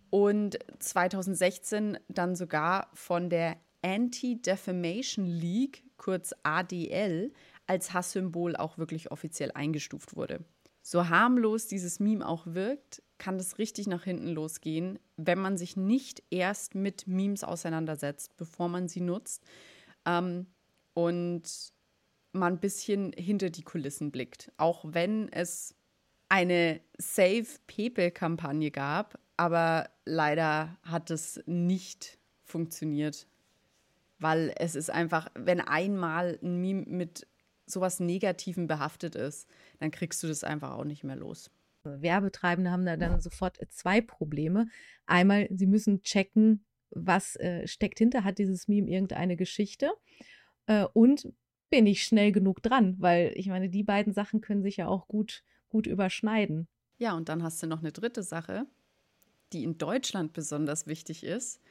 Und 0.09 0.57
2016 0.79 2.00
dann 2.07 2.36
sogar 2.36 2.89
von 2.93 3.29
der 3.29 3.57
Anti-Defamation 3.81 5.25
League, 5.25 5.83
kurz 5.98 6.33
ADL, 6.43 7.31
als 7.67 7.93
Hasssymbol 7.93 8.55
auch 8.55 8.77
wirklich 8.77 9.12
offiziell 9.12 9.51
eingestuft 9.53 10.15
wurde. 10.15 10.43
So 10.81 11.09
harmlos 11.09 11.67
dieses 11.67 12.00
Meme 12.00 12.27
auch 12.27 12.48
wirkt, 12.48 13.03
kann 13.17 13.38
das 13.38 13.57
richtig 13.57 13.88
nach 13.88 14.03
hinten 14.03 14.29
losgehen, 14.29 14.98
wenn 15.17 15.39
man 15.39 15.57
sich 15.57 15.75
nicht 15.75 16.24
erst 16.29 16.74
mit 16.74 17.05
Memes 17.07 17.43
auseinandersetzt, 17.43 18.38
bevor 18.38 18.69
man 18.69 18.88
sie 18.88 19.01
nutzt 19.01 19.43
ähm, 20.05 20.48
und 20.93 21.74
man 22.31 22.53
ein 22.53 22.59
bisschen 22.59 23.12
hinter 23.13 23.50
die 23.50 23.63
Kulissen 23.63 24.12
blickt. 24.12 24.51
Auch 24.57 24.86
wenn 24.88 25.31
es 25.31 25.75
eine 26.29 26.79
Save 26.98 27.48
Pepe-Kampagne 27.67 28.71
gab, 28.71 29.19
aber 29.36 29.89
leider 30.05 30.77
hat 30.83 31.12
es 31.12 31.41
nicht 31.45 32.20
funktioniert, 32.44 33.27
weil 34.20 34.53
es 34.57 34.75
ist 34.75 34.89
einfach, 34.89 35.29
wenn 35.35 35.59
einmal 35.59 36.39
ein 36.42 36.61
Meme 36.61 36.85
mit 36.87 37.27
sowas 37.65 38.00
Negativen 38.00 38.68
behaftet 38.68 39.15
ist, 39.15 39.48
dann 39.79 39.92
kriegst 39.92 40.22
du 40.24 40.27
das 40.27 40.44
einfach 40.44 40.72
auch 40.74 40.85
nicht 40.85 41.03
mehr 41.03 41.15
los. 41.15 41.51
Werbetreibende 41.83 42.72
haben 42.72 42.85
da 42.85 42.98
dann 42.98 43.22
sofort 43.22 43.57
zwei 43.70 44.01
Probleme. 44.01 44.68
Einmal, 45.05 45.48
sie 45.51 45.68
müssen 45.68 46.01
checken, 46.01 46.65
was 46.92 47.35
äh, 47.37 47.68
steckt 47.68 48.00
hinter, 48.00 48.24
hat 48.24 48.37
dieses 48.37 48.68
Meme 48.68 48.89
irgendeine 48.89 49.37
Geschichte 49.37 49.92
äh, 50.65 50.85
und 50.94 51.31
bin 51.70 51.85
ich 51.85 52.03
schnell 52.03 52.31
genug 52.31 52.61
dran, 52.63 52.96
weil 53.00 53.31
ich 53.35 53.48
meine, 53.48 53.70
die 53.70 53.83
beiden 53.83 54.13
Sachen 54.13 54.42
können 54.42 54.63
sich 54.63 54.77
ja 54.77 54.87
auch 54.87 55.07
gut, 55.07 55.44
gut 55.70 55.87
überschneiden. 55.87 56.68
Ja, 56.98 57.15
und 57.15 57.29
dann 57.29 57.44
hast 57.44 57.61
du 57.61 57.68
noch 57.68 57.79
eine 57.79 57.92
dritte 57.92 58.24
Sache, 58.24 58.65
die 59.53 59.63
in 59.63 59.77
Deutschland 59.77 60.33
besonders 60.33 60.87
wichtig 60.87 61.24
ist. 61.24 61.61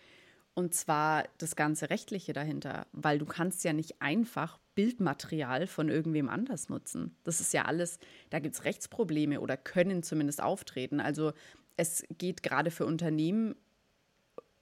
Und 0.59 0.75
zwar 0.75 1.29
das 1.38 1.55
ganze 1.55 1.88
Rechtliche 1.88 2.33
dahinter, 2.33 2.88
weil 2.90 3.21
du 3.21 3.27
kannst 3.27 3.62
ja 3.62 3.73
nicht 3.73 4.03
einfach 4.03 4.59
Bildmaterial 4.75 5.68
von 5.68 5.88
irgendwem 5.88 6.29
anders 6.29 6.68
nutzen. 6.68 7.14
Das 7.23 7.40
ist 7.40 7.53
ja 7.53 7.66
alles, 7.66 8.01
da 8.31 8.40
gibt 8.40 8.57
es 8.57 8.64
Rechtsprobleme 8.64 9.40
oder 9.40 9.57
können 9.57 10.03
zumindest 10.03 10.42
auftreten. 10.42 10.99
Also 10.99 11.33
es 11.77 12.03
geht 12.11 12.42
gerade 12.42 12.73
für 12.73 12.87
Unternehmen 12.87 13.55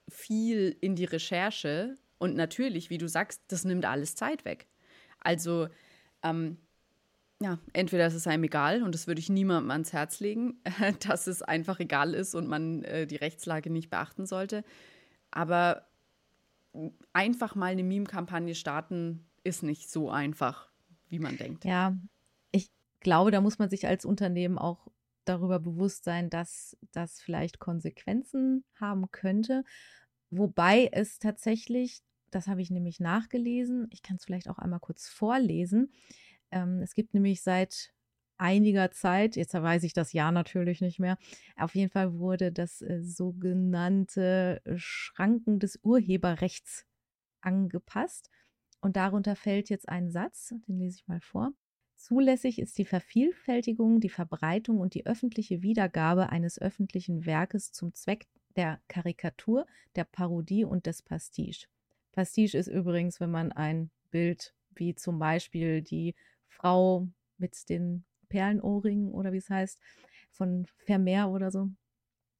viel 0.07 0.77
in 0.81 0.95
die 0.95 1.05
Recherche 1.05 1.95
und 2.19 2.35
natürlich, 2.35 2.91
wie 2.91 2.99
du 2.99 3.09
sagst, 3.09 3.41
das 3.47 3.65
nimmt 3.65 3.85
alles 3.85 4.13
Zeit 4.13 4.45
weg. 4.45 4.67
Also 5.19 5.67
ähm, 6.21 6.57
ja, 7.41 7.57
entweder 7.73 8.05
ist 8.05 8.13
es 8.13 8.27
einem 8.27 8.43
egal 8.43 8.83
und 8.83 8.93
das 8.93 9.07
würde 9.07 9.19
ich 9.19 9.29
niemandem 9.29 9.71
ans 9.71 9.93
Herz 9.93 10.19
legen, 10.19 10.61
dass 11.07 11.25
es 11.25 11.41
einfach 11.41 11.79
egal 11.79 12.13
ist 12.13 12.35
und 12.35 12.47
man 12.47 12.83
äh, 12.83 13.07
die 13.07 13.15
Rechtslage 13.15 13.71
nicht 13.71 13.89
beachten 13.89 14.27
sollte. 14.27 14.63
Aber 15.31 15.86
einfach 17.13 17.55
mal 17.55 17.71
eine 17.71 17.83
Meme-Kampagne 17.83 18.55
starten 18.55 19.29
ist 19.43 19.63
nicht 19.63 19.89
so 19.89 20.09
einfach, 20.09 20.69
wie 21.07 21.19
man 21.19 21.37
denkt. 21.37 21.65
Ja, 21.65 21.97
ich 22.51 22.69
glaube, 22.99 23.31
da 23.31 23.41
muss 23.41 23.59
man 23.59 23.69
sich 23.69 23.87
als 23.87 24.05
Unternehmen 24.05 24.57
auch 24.57 24.87
darüber 25.25 25.59
bewusst 25.59 26.03
sein, 26.03 26.29
dass 26.29 26.77
das 26.91 27.19
vielleicht 27.19 27.59
Konsequenzen 27.59 28.63
haben 28.75 29.09
könnte. 29.11 29.63
Wobei 30.29 30.89
es 30.91 31.19
tatsächlich, 31.19 32.01
das 32.31 32.47
habe 32.47 32.61
ich 32.61 32.69
nämlich 32.69 32.99
nachgelesen, 32.99 33.87
ich 33.91 34.01
kann 34.01 34.17
es 34.17 34.25
vielleicht 34.25 34.49
auch 34.49 34.57
einmal 34.57 34.79
kurz 34.79 35.07
vorlesen. 35.07 35.91
Ähm, 36.51 36.81
es 36.81 36.93
gibt 36.93 37.13
nämlich 37.13 37.41
seit 37.41 37.93
einiger 38.37 38.91
Zeit, 38.91 39.35
jetzt 39.35 39.53
weiß 39.53 39.83
ich 39.83 39.93
das 39.93 40.13
Jahr 40.13 40.31
natürlich 40.31 40.81
nicht 40.81 40.99
mehr, 40.99 41.17
auf 41.55 41.75
jeden 41.75 41.89
Fall 41.89 42.17
wurde 42.19 42.51
das 42.51 42.81
äh, 42.81 43.01
sogenannte 43.01 44.61
Schranken 44.75 45.59
des 45.59 45.79
Urheberrechts 45.83 46.85
angepasst. 47.41 48.29
Und 48.79 48.95
darunter 48.95 49.35
fällt 49.35 49.69
jetzt 49.69 49.89
ein 49.89 50.11
Satz, 50.11 50.53
den 50.67 50.77
lese 50.77 50.99
ich 50.99 51.07
mal 51.07 51.21
vor. 51.21 51.51
Zulässig 51.95 52.59
ist 52.59 52.77
die 52.77 52.85
Vervielfältigung, 52.85 53.99
die 53.99 54.09
Verbreitung 54.09 54.79
und 54.79 54.93
die 54.93 55.07
öffentliche 55.07 55.63
Wiedergabe 55.63 56.29
eines 56.29 56.59
öffentlichen 56.59 57.25
Werkes 57.25 57.71
zum 57.71 57.93
Zweck 57.95 58.27
der 58.55 58.79
Karikatur, 58.87 59.65
der 59.95 60.03
Parodie 60.03 60.63
und 60.63 60.85
des 60.85 61.01
Pastiche. 61.01 61.67
Pastiche 62.11 62.57
ist 62.57 62.67
übrigens, 62.67 63.19
wenn 63.19 63.31
man 63.31 63.51
ein 63.51 63.89
Bild 64.11 64.53
wie 64.75 64.93
zum 64.93 65.17
Beispiel 65.17 65.81
die 65.81 66.15
Frau 66.47 67.07
mit 67.37 67.67
den 67.69 68.05
Perlenohrringen 68.29 69.11
oder 69.11 69.31
wie 69.33 69.37
es 69.37 69.49
heißt, 69.49 69.79
von 70.31 70.65
Vermeer 70.85 71.29
oder 71.29 71.51
so. 71.51 71.69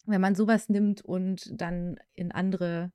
Wenn 0.05 0.21
man 0.21 0.35
sowas 0.35 0.69
nimmt 0.69 1.01
und 1.01 1.49
dann 1.59 1.99
in 2.13 2.31
andere, 2.31 2.91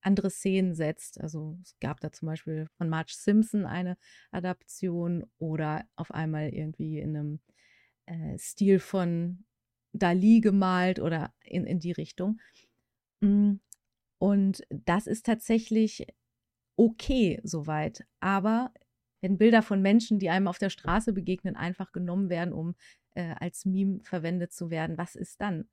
andere 0.00 0.30
Szenen 0.30 0.74
setzt, 0.74 1.20
also 1.20 1.58
es 1.62 1.78
gab 1.80 2.00
da 2.00 2.12
zum 2.12 2.26
Beispiel 2.26 2.68
von 2.76 2.88
Marge 2.88 3.12
Simpson 3.14 3.64
eine 3.64 3.96
Adaption 4.30 5.24
oder 5.38 5.84
auf 5.94 6.10
einmal 6.10 6.48
irgendwie 6.48 6.98
in 6.98 7.16
einem 7.16 7.40
äh, 8.06 8.38
Stil 8.38 8.78
von 8.78 9.44
Dali 9.92 10.40
gemalt 10.40 11.00
oder 11.00 11.32
in, 11.42 11.64
in 11.64 11.78
die 11.78 11.92
Richtung. 11.92 12.40
Mm, 13.20 13.54
und 14.18 14.62
das 14.70 15.06
ist 15.06 15.26
tatsächlich 15.26 16.06
okay 16.76 17.40
soweit, 17.42 18.06
aber 18.20 18.72
wenn 19.20 19.38
Bilder 19.38 19.62
von 19.62 19.82
Menschen, 19.82 20.18
die 20.18 20.30
einem 20.30 20.48
auf 20.48 20.58
der 20.58 20.70
Straße 20.70 21.12
begegnen, 21.12 21.56
einfach 21.56 21.92
genommen 21.92 22.28
werden, 22.28 22.52
um 22.52 22.74
äh, 23.14 23.34
als 23.40 23.64
Meme 23.64 24.00
verwendet 24.02 24.52
zu 24.52 24.70
werden, 24.70 24.98
was 24.98 25.16
ist 25.16 25.40
dann? 25.40 25.68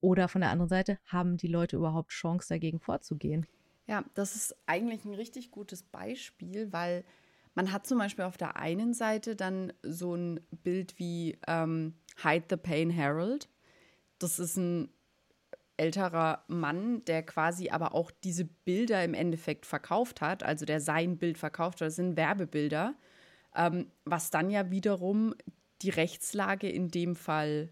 Oder 0.00 0.28
von 0.28 0.42
der 0.42 0.50
anderen 0.50 0.68
Seite, 0.68 0.98
haben 1.06 1.36
die 1.36 1.48
Leute 1.48 1.76
überhaupt 1.76 2.10
Chance, 2.10 2.48
dagegen 2.48 2.78
vorzugehen? 2.78 3.46
Ja, 3.86 4.04
das 4.14 4.36
ist 4.36 4.54
eigentlich 4.66 5.04
ein 5.04 5.14
richtig 5.14 5.50
gutes 5.50 5.82
Beispiel, 5.82 6.72
weil 6.72 7.04
man 7.54 7.72
hat 7.72 7.86
zum 7.86 7.98
Beispiel 7.98 8.24
auf 8.24 8.36
der 8.36 8.56
einen 8.56 8.94
Seite 8.94 9.36
dann 9.36 9.72
so 9.82 10.14
ein 10.14 10.40
Bild 10.50 10.98
wie 10.98 11.38
ähm, 11.46 11.94
Hide 12.22 12.46
the 12.50 12.56
Pain 12.56 12.90
Herald. 12.90 13.48
Das 14.18 14.38
ist 14.38 14.56
ein 14.56 14.88
älterer 15.76 16.44
Mann, 16.48 17.04
der 17.04 17.22
quasi 17.22 17.70
aber 17.70 17.94
auch 17.94 18.10
diese 18.10 18.44
Bilder 18.44 19.04
im 19.04 19.14
Endeffekt 19.14 19.66
verkauft 19.66 20.20
hat, 20.20 20.42
also 20.42 20.64
der 20.64 20.80
sein 20.80 21.18
Bild 21.18 21.38
verkauft 21.38 21.80
hat, 21.80 21.88
das 21.88 21.96
sind 21.96 22.16
Werbebilder, 22.16 22.94
ähm, 23.56 23.90
was 24.04 24.30
dann 24.30 24.50
ja 24.50 24.70
wiederum 24.70 25.34
die 25.82 25.90
Rechtslage 25.90 26.68
in 26.68 26.88
dem 26.88 27.16
Fall 27.16 27.70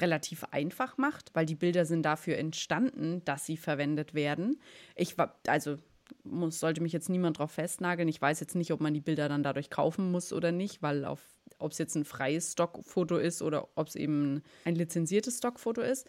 relativ 0.00 0.44
einfach 0.50 0.96
macht, 0.96 1.30
weil 1.34 1.46
die 1.46 1.56
Bilder 1.56 1.84
sind 1.84 2.02
dafür 2.02 2.38
entstanden, 2.38 3.22
dass 3.24 3.44
sie 3.46 3.56
verwendet 3.56 4.14
werden. 4.14 4.60
Ich 4.94 5.16
also 5.46 5.76
muss, 6.24 6.60
sollte 6.60 6.80
mich 6.80 6.92
jetzt 6.92 7.08
niemand 7.08 7.38
drauf 7.38 7.52
festnageln. 7.52 8.08
Ich 8.08 8.20
weiß 8.20 8.40
jetzt 8.40 8.54
nicht, 8.54 8.72
ob 8.72 8.80
man 8.80 8.94
die 8.94 9.00
Bilder 9.00 9.28
dann 9.28 9.42
dadurch 9.42 9.70
kaufen 9.70 10.10
muss 10.10 10.32
oder 10.32 10.52
nicht, 10.52 10.82
weil 10.82 11.04
auf 11.04 11.20
ob 11.58 11.72
es 11.72 11.78
jetzt 11.78 11.94
ein 11.94 12.04
freies 12.04 12.52
Stockfoto 12.52 13.18
ist 13.18 13.42
oder 13.42 13.68
ob 13.74 13.88
es 13.88 13.94
eben 13.94 14.42
ein 14.64 14.74
lizenziertes 14.74 15.38
Stockfoto 15.38 15.82
ist. 15.82 16.08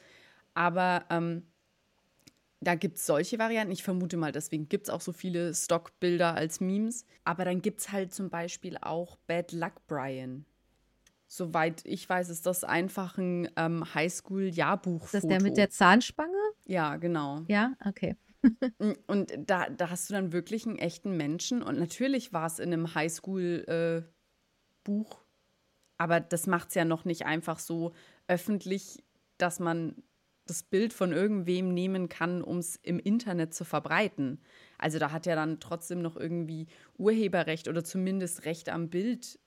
Aber 0.54 1.06
ähm, 1.10 1.52
da 2.62 2.76
gibt 2.76 2.98
es 2.98 3.06
solche 3.06 3.40
Varianten. 3.40 3.72
Ich 3.72 3.84
vermute 3.84 4.18
mal, 4.18 4.32
deswegen 4.32 4.70
gibt 4.70 4.88
es 4.88 4.94
auch 4.94 5.02
so 5.02 5.12
viele 5.12 5.54
Stockbilder 5.54 6.36
als 6.36 6.62
Memes. 6.62 7.06
Aber 7.24 7.44
dann 7.44 7.62
gibt 7.62 7.82
es 7.82 7.92
halt 7.92 8.14
zum 8.14 8.30
Beispiel 8.30 8.78
auch 8.80 9.18
Bad 9.28 9.52
Luck 9.52 9.86
Brian. 9.88 10.46
Soweit 11.28 11.82
ich 11.86 12.08
weiß, 12.08 12.30
ist 12.30 12.46
das 12.46 12.64
einfach 12.64 13.18
ein 13.18 13.50
ähm, 13.56 13.86
Highschool-Jahrbuch. 13.94 15.06
Ist 15.06 15.14
das 15.14 15.28
der 15.28 15.42
mit 15.42 15.58
der 15.58 15.70
Zahnspange? 15.70 16.38
Ja, 16.66 16.98
genau. 16.98 17.44
Ja, 17.48 17.74
okay. 17.86 18.16
und 19.08 19.34
da, 19.38 19.70
da 19.70 19.90
hast 19.90 20.10
du 20.10 20.14
dann 20.14 20.34
wirklich 20.34 20.68
einen 20.68 20.78
echten 20.78 21.16
Menschen. 21.16 21.64
Und 21.64 21.80
natürlich 21.80 22.34
war 22.34 22.48
es 22.48 22.60
in 22.60 22.74
einem 22.74 22.94
Highschool-Buch, 22.94 25.14
äh, 25.14 25.26
aber 25.98 26.20
das 26.20 26.48
macht 26.48 26.70
es 26.70 26.76
ja 26.76 26.86
noch 26.86 27.06
nicht 27.06 27.26
einfach 27.26 27.60
so 27.60 27.94
öffentlich, 28.28 29.04
dass 29.38 29.60
man 29.60 30.04
das 30.52 30.64
Bild 30.64 30.92
von 30.92 31.14
irgendwem 31.14 31.74
nehmen 31.74 32.10
kann, 32.10 32.42
um 32.42 32.58
es 32.58 32.76
im 32.76 33.00
Internet 33.00 33.54
zu 33.54 33.64
verbreiten. 33.64 34.42
Also 34.78 35.00
da 35.00 35.12
hat 35.12 35.26
ja 35.26 35.36
dann 35.36 35.62
trotzdem 35.62 36.02
noch 36.02 36.18
irgendwie 36.18 36.68
Urheberrecht 36.98 37.70
oder 37.70 37.86
zumindest 37.86 38.44
Recht 38.44 38.68
am 38.68 38.90
Bild 38.90 39.40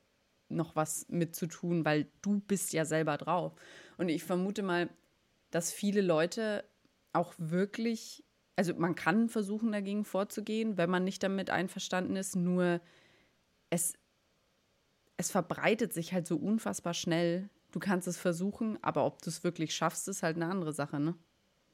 noch 0.48 0.76
was 0.76 1.06
mit 1.08 1.36
zu 1.36 1.46
tun, 1.46 1.84
weil 1.84 2.06
du 2.22 2.40
bist 2.40 2.72
ja 2.72 2.86
selber 2.86 3.18
drauf. 3.18 3.54
Und 3.98 4.08
ich 4.08 4.24
vermute 4.24 4.62
mal, 4.62 4.88
dass 5.50 5.72
viele 5.72 6.00
Leute 6.00 6.64
auch 7.12 7.34
wirklich, 7.36 8.24
also 8.56 8.74
man 8.74 8.94
kann 8.94 9.28
versuchen, 9.28 9.72
dagegen 9.72 10.06
vorzugehen, 10.06 10.78
wenn 10.78 10.88
man 10.88 11.04
nicht 11.04 11.22
damit 11.22 11.50
einverstanden 11.50 12.16
ist, 12.16 12.34
nur 12.34 12.80
es, 13.68 13.94
es 15.18 15.30
verbreitet 15.30 15.92
sich 15.92 16.14
halt 16.14 16.26
so 16.26 16.36
unfassbar 16.36 16.94
schnell, 16.94 17.50
du 17.74 17.80
kannst 17.80 18.06
es 18.06 18.16
versuchen, 18.16 18.78
aber 18.82 19.04
ob 19.04 19.20
du 19.22 19.30
es 19.30 19.42
wirklich 19.42 19.74
schaffst, 19.74 20.06
ist 20.08 20.22
halt 20.22 20.36
eine 20.36 20.46
andere 20.46 20.72
Sache, 20.72 21.00
ne? 21.00 21.16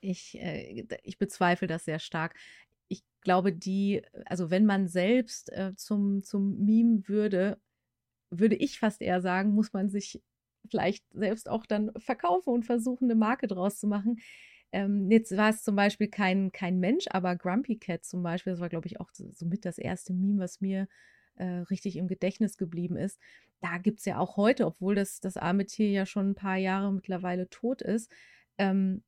Ich, 0.00 0.38
äh, 0.38 0.86
ich 1.02 1.18
bezweifle 1.18 1.68
das 1.68 1.84
sehr 1.84 1.98
stark. 1.98 2.34
Ich 2.88 3.04
glaube, 3.20 3.52
die, 3.52 4.02
also 4.24 4.50
wenn 4.50 4.64
man 4.64 4.88
selbst 4.88 5.52
äh, 5.52 5.74
zum, 5.76 6.22
zum 6.22 6.64
Meme 6.64 7.06
würde, 7.06 7.60
würde 8.30 8.56
ich 8.56 8.78
fast 8.78 9.02
eher 9.02 9.20
sagen, 9.20 9.52
muss 9.54 9.72
man 9.72 9.90
sich 9.90 10.22
vielleicht 10.68 11.04
selbst 11.12 11.48
auch 11.48 11.66
dann 11.66 11.92
verkaufen 11.98 12.50
und 12.50 12.64
versuchen, 12.64 13.04
eine 13.04 13.14
Marke 13.14 13.46
draus 13.46 13.78
zu 13.78 13.86
machen. 13.86 14.20
Ähm, 14.72 15.10
jetzt 15.10 15.36
war 15.36 15.50
es 15.50 15.62
zum 15.62 15.76
Beispiel 15.76 16.08
kein, 16.08 16.52
kein 16.52 16.78
Mensch, 16.78 17.06
aber 17.10 17.36
Grumpy 17.36 17.76
Cat 17.76 18.04
zum 18.04 18.22
Beispiel, 18.22 18.52
das 18.52 18.60
war, 18.60 18.68
glaube 18.68 18.86
ich, 18.86 19.00
auch 19.00 19.10
so, 19.12 19.30
so 19.32 19.44
mit 19.44 19.64
das 19.64 19.78
erste 19.78 20.14
Meme, 20.14 20.38
was 20.40 20.60
mir 20.60 20.88
äh, 21.34 21.44
richtig 21.44 21.96
im 21.96 22.08
Gedächtnis 22.08 22.56
geblieben 22.56 22.96
ist. 22.96 23.18
Da 23.61 23.79
gibt 23.79 24.01
es 24.01 24.05
ja 24.07 24.18
auch 24.18 24.37
heute, 24.37 24.66
obwohl 24.66 24.94
das, 24.94 25.20
das 25.20 25.37
arme 25.37 25.66
Tier 25.66 25.90
ja 25.90 26.07
schon 26.07 26.31
ein 26.31 26.35
paar 26.35 26.57
Jahre 26.57 26.92
mittlerweile 26.92 27.49
tot 27.51 27.83
ist, 27.83 28.11
ähm, 28.59 29.03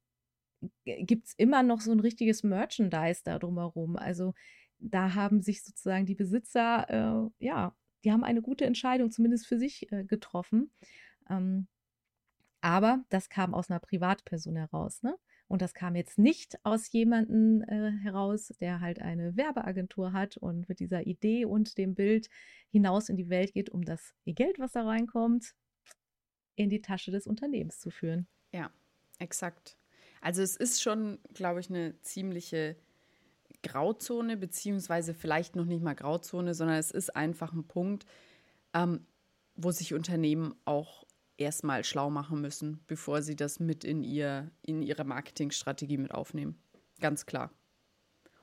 gibt 0.85 1.29
es 1.29 1.35
immer 1.37 1.63
noch 1.63 1.81
so 1.81 1.93
ein 1.93 2.01
richtiges 2.01 2.43
Merchandise 2.43 3.23
da 3.25 3.39
drumherum. 3.39 3.97
Also 3.97 4.35
da 4.79 5.15
haben 5.15 5.43
sich 5.43 5.65
sozusagen 5.65 6.07
die 6.07 6.15
Besitzer, 6.15 7.31
äh, 7.39 7.45
ja, 7.45 7.75
die 8.05 8.13
haben 8.13 8.25
eine 8.25 8.43
gute 8.43 8.65
Entscheidung 8.65 9.11
zumindest 9.11 9.47
für 9.47 9.59
sich 9.59 9.91
äh, 9.93 10.05
getroffen. 10.05 10.73
Ähm, 11.31 11.69
aber 12.61 13.05
das 13.09 13.29
kam 13.29 13.55
aus 13.55 13.71
einer 13.71 13.81
Privatperson 13.81 14.57
heraus. 14.57 15.03
Ne? 15.03 15.17
Und 15.53 15.61
das 15.61 15.75
kam 15.75 15.97
jetzt 15.97 16.19
nicht 16.19 16.59
aus 16.65 16.91
jemandem 16.93 17.63
äh, 17.69 17.91
heraus, 18.03 18.55
der 18.59 18.81
halt 18.81 19.03
eine 19.03 19.37
Werbeagentur 19.37 20.15
hat 20.15 20.39
und 20.39 20.67
mit 20.67 20.81
dieser 20.81 21.07
Idee 21.07 21.45
und 21.45 21.77
dem 21.77 21.95
Bild 21.95 22.31
hinaus 22.71 23.11
in 23.11 23.19
die 23.19 23.29
Welt 23.29 23.53
geht, 23.53 23.69
um 23.69 23.85
das 23.85 24.15
Geld, 24.25 24.59
was 24.59 24.73
da 24.73 24.83
reinkommt, 24.83 25.53
in 26.55 26.71
die 26.71 26.81
Tasche 26.81 27.11
des 27.11 27.27
Unternehmens 27.27 27.81
zu 27.81 27.91
führen. 27.91 28.27
Ja, 28.55 28.71
exakt. 29.19 29.77
Also 30.23 30.41
es 30.41 30.57
ist 30.57 30.81
schon, 30.81 31.19
glaube 31.35 31.61
ich, 31.61 31.69
eine 31.69 32.01
ziemliche 32.01 32.75
Grauzone, 33.63 34.39
beziehungsweise 34.39 35.13
vielleicht 35.13 35.55
noch 35.55 35.67
nicht 35.67 35.83
mal 35.83 35.95
Grauzone, 35.95 36.55
sondern 36.55 36.79
es 36.79 36.91
ist 36.91 37.15
einfach 37.15 37.53
ein 37.53 37.69
Punkt, 37.69 38.07
ähm, 38.73 39.07
wo 39.55 39.71
sich 39.71 39.93
Unternehmen 39.93 40.55
auch 40.65 41.05
erstmal 41.37 41.85
schlau 41.85 42.11
machen 42.11 42.41
müssen, 42.41 42.81
bevor 42.87 43.23
sie 43.23 43.37
das 43.37 43.61
mit 43.61 43.85
in, 43.85 44.03
ihr, 44.03 44.51
in 44.63 44.83
ihre 44.83 45.05
Marketingstrategie 45.05 45.99
mit 45.99 46.13
aufnehmen. 46.13 46.61
Ganz 47.01 47.27
klar. 47.27 47.51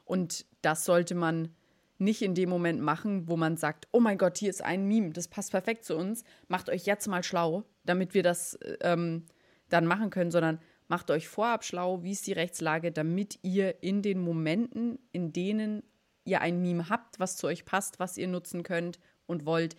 Und 0.06 0.46
das 0.62 0.86
sollte 0.86 1.16
man 1.16 1.56
nicht 2.00 2.22
in 2.22 2.34
dem 2.34 2.50
Moment 2.50 2.82
machen, 2.82 3.28
wo 3.28 3.38
man 3.38 3.58
sagt, 3.58 3.88
oh 3.92 4.00
mein 4.00 4.18
Gott, 4.18 4.38
hier 4.38 4.50
ist 4.50 4.64
ein 4.64 4.88
Meme, 4.88 5.12
das 5.12 5.28
passt 5.28 5.52
perfekt 5.52 5.84
zu 5.86 5.96
uns, 5.96 6.24
macht 6.48 6.70
euch 6.70 6.86
jetzt 6.86 7.08
mal 7.08 7.24
schlau, 7.24 7.64
damit 7.84 8.14
wir 8.14 8.24
das 8.24 8.58
ähm, 8.82 9.26
dann 9.68 9.86
machen 9.86 10.10
können, 10.10 10.32
sondern 10.32 10.60
macht 10.88 11.12
euch 11.12 11.28
vorab 11.28 11.64
schlau, 11.64 12.02
wie 12.04 12.14
ist 12.14 12.26
die 12.26 12.34
Rechtslage, 12.34 12.92
damit 12.92 13.40
ihr 13.44 13.84
in 13.84 14.02
den 14.02 14.20
Momenten, 14.20 14.98
in 15.12 15.34
denen 15.34 15.84
ihr 16.24 16.42
ein 16.42 16.62
Meme 16.62 16.90
habt, 16.90 17.20
was 17.20 17.38
zu 17.38 17.48
euch 17.48 17.66
passt, 17.66 18.00
was 18.00 18.18
ihr 18.18 18.28
nutzen 18.28 18.64
könnt 18.64 19.00
und 19.26 19.46
wollt, 19.46 19.76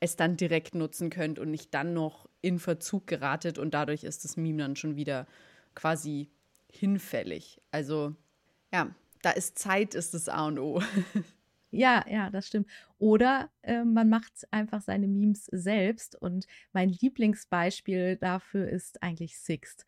es 0.00 0.16
dann 0.16 0.36
direkt 0.36 0.74
nutzen 0.74 1.10
könnt 1.10 1.38
und 1.38 1.50
nicht 1.50 1.74
dann 1.74 1.94
noch 1.94 2.28
in 2.40 2.58
Verzug 2.58 3.06
geratet 3.06 3.58
und 3.58 3.74
dadurch 3.74 4.04
ist 4.04 4.24
das 4.24 4.36
Meme 4.36 4.58
dann 4.58 4.76
schon 4.76 4.96
wieder 4.96 5.26
quasi 5.74 6.30
hinfällig. 6.70 7.60
Also 7.70 8.14
ja, 8.72 8.94
da 9.22 9.30
ist 9.30 9.58
Zeit, 9.58 9.94
ist 9.94 10.14
das 10.14 10.28
A 10.28 10.46
und 10.46 10.58
O. 10.58 10.82
Ja, 11.70 12.02
ja, 12.08 12.30
das 12.30 12.46
stimmt. 12.46 12.66
Oder 12.98 13.50
äh, 13.62 13.84
man 13.84 14.08
macht 14.08 14.32
einfach 14.50 14.80
seine 14.80 15.06
Memes 15.06 15.44
selbst. 15.52 16.16
Und 16.16 16.46
mein 16.72 16.88
Lieblingsbeispiel 16.88 18.16
dafür 18.16 18.68
ist 18.68 19.02
eigentlich 19.02 19.38
Sixt 19.38 19.84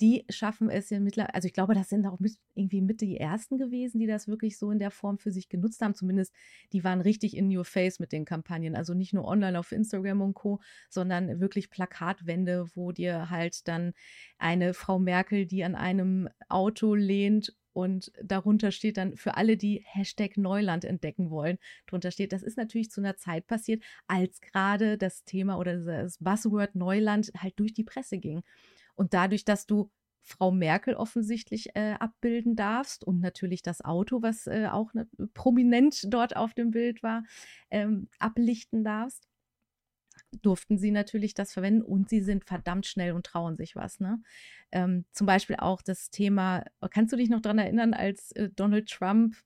die 0.00 0.24
schaffen 0.28 0.70
es 0.70 0.90
ja 0.90 0.98
mittlerweile, 1.00 1.34
also 1.34 1.46
ich 1.46 1.52
glaube, 1.52 1.74
das 1.74 1.88
sind 1.88 2.06
auch 2.06 2.18
mit, 2.18 2.36
irgendwie 2.54 2.80
mit 2.80 3.00
die 3.00 3.16
ersten 3.16 3.58
gewesen, 3.58 3.98
die 3.98 4.06
das 4.06 4.26
wirklich 4.26 4.58
so 4.58 4.70
in 4.70 4.78
der 4.78 4.90
Form 4.90 5.18
für 5.18 5.30
sich 5.30 5.48
genutzt 5.48 5.80
haben. 5.82 5.94
Zumindest 5.94 6.34
die 6.72 6.84
waren 6.84 7.00
richtig 7.00 7.36
in 7.36 7.54
your 7.56 7.64
face 7.64 8.00
mit 8.00 8.12
den 8.12 8.24
Kampagnen. 8.24 8.74
Also 8.74 8.94
nicht 8.94 9.12
nur 9.14 9.26
online 9.26 9.58
auf 9.58 9.72
Instagram 9.72 10.20
und 10.20 10.34
Co., 10.34 10.60
sondern 10.90 11.40
wirklich 11.40 11.70
Plakatwände, 11.70 12.66
wo 12.74 12.92
dir 12.92 13.30
halt 13.30 13.68
dann 13.68 13.92
eine 14.38 14.74
Frau 14.74 14.98
Merkel, 14.98 15.46
die 15.46 15.62
an 15.64 15.74
einem 15.74 16.28
Auto 16.48 16.94
lehnt 16.94 17.54
und 17.72 18.10
darunter 18.20 18.72
steht 18.72 18.96
dann 18.96 19.16
für 19.16 19.36
alle, 19.36 19.56
die 19.56 19.84
Hashtag 19.86 20.36
Neuland 20.36 20.84
entdecken 20.84 21.30
wollen, 21.30 21.58
darunter 21.86 22.10
steht, 22.10 22.32
das 22.32 22.42
ist 22.42 22.56
natürlich 22.56 22.90
zu 22.90 23.00
einer 23.00 23.16
Zeit 23.16 23.46
passiert, 23.46 23.84
als 24.08 24.40
gerade 24.40 24.98
das 24.98 25.22
Thema 25.22 25.58
oder 25.58 25.76
das 25.78 26.18
Buzzword 26.18 26.74
Neuland 26.74 27.30
halt 27.38 27.56
durch 27.60 27.74
die 27.74 27.84
Presse 27.84 28.18
ging. 28.18 28.42
Und 28.98 29.14
dadurch, 29.14 29.44
dass 29.44 29.66
du 29.66 29.90
Frau 30.22 30.50
Merkel 30.50 30.94
offensichtlich 30.94 31.74
äh, 31.74 31.94
abbilden 31.98 32.56
darfst 32.56 33.04
und 33.04 33.20
natürlich 33.20 33.62
das 33.62 33.82
Auto, 33.82 34.22
was 34.22 34.46
äh, 34.46 34.68
auch 34.70 34.92
ne, 34.92 35.08
prominent 35.32 36.12
dort 36.12 36.36
auf 36.36 36.52
dem 36.52 36.72
Bild 36.72 37.02
war, 37.02 37.22
ähm, 37.70 38.08
ablichten 38.18 38.84
darfst, 38.84 39.28
durften 40.42 40.78
sie 40.78 40.90
natürlich 40.90 41.32
das 41.32 41.52
verwenden 41.52 41.82
und 41.82 42.08
sie 42.10 42.20
sind 42.20 42.44
verdammt 42.44 42.86
schnell 42.86 43.12
und 43.12 43.24
trauen 43.24 43.56
sich 43.56 43.76
was. 43.76 44.00
Ne? 44.00 44.20
Ähm, 44.72 45.04
zum 45.12 45.26
Beispiel 45.26 45.56
auch 45.56 45.80
das 45.80 46.10
Thema, 46.10 46.64
kannst 46.90 47.12
du 47.12 47.16
dich 47.16 47.30
noch 47.30 47.40
daran 47.40 47.58
erinnern, 47.58 47.94
als 47.94 48.32
äh, 48.32 48.50
Donald 48.50 48.90
Trump 48.90 49.36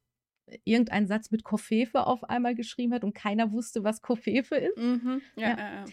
irgendeinen 0.64 1.06
Satz 1.06 1.30
mit 1.30 1.44
Koffefe 1.44 2.06
auf 2.06 2.24
einmal 2.24 2.54
geschrieben 2.54 2.92
hat 2.92 3.04
und 3.04 3.14
keiner 3.14 3.52
wusste, 3.52 3.84
was 3.84 4.02
Koffefe 4.02 4.56
ist? 4.56 4.76
Mhm. 4.76 5.20
Ja, 5.36 5.50
ja. 5.50 5.58
Ja, 5.58 5.84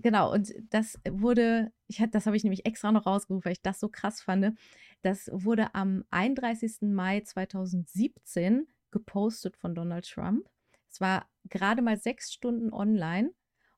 Genau, 0.00 0.32
und 0.32 0.54
das 0.70 0.98
wurde, 1.08 1.72
ich 1.88 2.00
hatte, 2.00 2.12
das 2.12 2.26
habe 2.26 2.36
ich 2.36 2.44
nämlich 2.44 2.66
extra 2.66 2.92
noch 2.92 3.06
rausgerufen, 3.06 3.44
weil 3.44 3.52
ich 3.52 3.62
das 3.62 3.80
so 3.80 3.88
krass 3.88 4.20
fand. 4.20 4.56
Das 5.02 5.28
wurde 5.32 5.74
am 5.74 6.04
31. 6.10 6.82
Mai 6.82 7.20
2017 7.20 8.68
gepostet 8.92 9.56
von 9.56 9.74
Donald 9.74 10.08
Trump. 10.08 10.48
Es 10.88 11.00
war 11.00 11.28
gerade 11.44 11.82
mal 11.82 11.98
sechs 11.98 12.32
Stunden 12.32 12.72
online. 12.72 13.32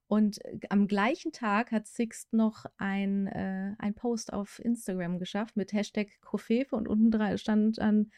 Und 0.08 0.40
am 0.68 0.88
gleichen 0.88 1.32
Tag 1.32 1.72
hat 1.72 1.86
Sixt 1.86 2.32
noch 2.32 2.66
ein, 2.76 3.28
äh, 3.28 3.76
ein 3.78 3.94
Post 3.94 4.32
auf 4.32 4.58
Instagram 4.58 5.18
geschafft 5.18 5.56
mit 5.56 5.72
Hashtag 5.72 6.08
Kofefe 6.20 6.76
und 6.76 6.88
unten 6.88 7.38
stand 7.38 7.78
dann 7.78 8.10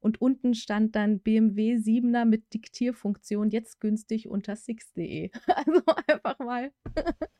und 0.00 0.20
unten 0.20 0.54
stand 0.54 0.94
dann 0.96 1.20
BMW 1.20 1.74
7er 1.76 2.24
mit 2.24 2.52
Diktierfunktion, 2.54 3.50
jetzt 3.50 3.80
günstig 3.80 4.28
unter 4.28 4.56
six.de. 4.56 5.30
Also 5.46 5.82
einfach 6.06 6.38
mal. 6.38 6.72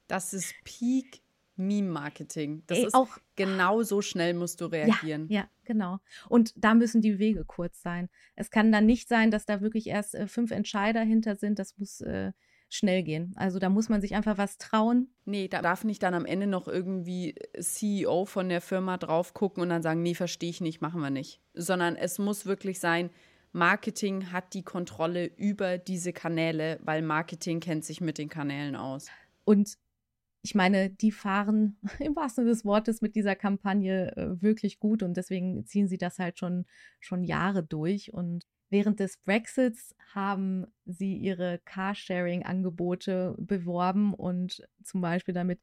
das 0.07 0.35
ist 0.35 0.55
Peak 0.65 1.23
Meme-Marketing. 1.59 2.63
Das 2.67 2.79
Ey, 2.79 2.87
ist 2.87 2.95
auch 2.95 3.19
genau 3.37 3.83
so 3.83 4.01
schnell 4.01 4.33
musst 4.35 4.61
du 4.61 4.67
reagieren. 4.67 5.27
Ja, 5.29 5.41
ja, 5.41 5.49
genau. 5.65 5.99
Und 6.29 6.53
da 6.57 6.75
müssen 6.75 7.03
die 7.03 7.19
Wege 7.19 7.45
kurz 7.45 7.83
sein. 7.83 8.09
Es 8.37 8.51
kann 8.51 8.73
dann 8.73 8.87
nicht 8.87 9.09
sein, 9.09 9.31
dass 9.31 9.45
da 9.45 9.61
wirklich 9.61 9.89
erst 9.89 10.15
äh, 10.15 10.29
fünf 10.29 10.53
Entscheider 10.53 11.03
hinter 11.03 11.37
sind. 11.37 11.59
Das 11.59 11.77
muss 11.77 12.01
äh, 12.01 12.33
schnell 12.69 13.03
gehen. 13.03 13.33
Also 13.37 13.59
da 13.59 13.69
muss 13.69 13.89
man 13.89 14.01
sich 14.01 14.15
einfach 14.15 14.39
was 14.39 14.59
trauen. 14.59 15.09
Nee, 15.25 15.49
da 15.49 15.63
darf 15.63 15.85
nicht 15.85 16.03
dann 16.03 16.15
am 16.15 16.27
Ende 16.27 16.47
noch 16.47 16.69
irgendwie 16.69 17.35
CEO 17.59 18.27
von 18.27 18.49
der 18.49 18.61
Firma 18.61 18.99
drauf 18.99 19.35
gucken 19.35 19.63
und 19.63 19.71
dann 19.71 19.83
sagen, 19.83 20.03
nee, 20.03 20.15
verstehe 20.15 20.51
ich 20.51 20.61
nicht, 20.61 20.81
machen 20.81 21.01
wir 21.01 21.11
nicht. 21.11 21.41
Sondern 21.55 21.97
es 21.97 22.19
muss 22.19 22.47
wirklich 22.47 22.79
sein, 22.79 23.11
Marketing 23.53 24.31
hat 24.33 24.53
die 24.53 24.63
Kontrolle 24.63 25.27
über 25.27 25.79
diese 25.79 26.13
Kanäle, 26.13 26.79
weil 26.83 27.03
Marketing 27.03 27.61
kennt 27.61 27.85
sich 27.85 28.01
mit 28.01 28.19
den 28.19 28.29
Kanälen 28.29 28.77
aus. 28.77 29.09
Und 29.45 29.79
ich 30.43 30.55
meine, 30.55 30.91
die 30.91 31.11
fahren 31.11 31.79
im 31.99 32.15
wahrsten 32.15 32.45
Sinne 32.45 32.55
des 32.55 32.65
Wortes 32.65 33.01
mit 33.01 33.17
dieser 33.17 33.35
Kampagne 33.35 34.17
äh, 34.17 34.43
wirklich 34.43 34.79
gut 34.79 35.03
und 35.03 35.17
deswegen 35.17 35.65
ziehen 35.67 35.89
sie 35.89 35.99
das 35.99 36.19
halt 36.19 36.39
schon, 36.39 36.67
schon 37.01 37.25
Jahre 37.25 37.63
durch. 37.63 38.13
Und 38.13 38.45
während 38.71 39.01
des 39.01 39.17
Brexits 39.19 39.95
haben 40.15 40.67
sie 40.85 41.17
ihre 41.17 41.59
Carsharing-Angebote 41.65 43.35
beworben 43.39 44.15
und 44.15 44.67
zum 44.83 45.01
Beispiel 45.01 45.35
damit, 45.35 45.61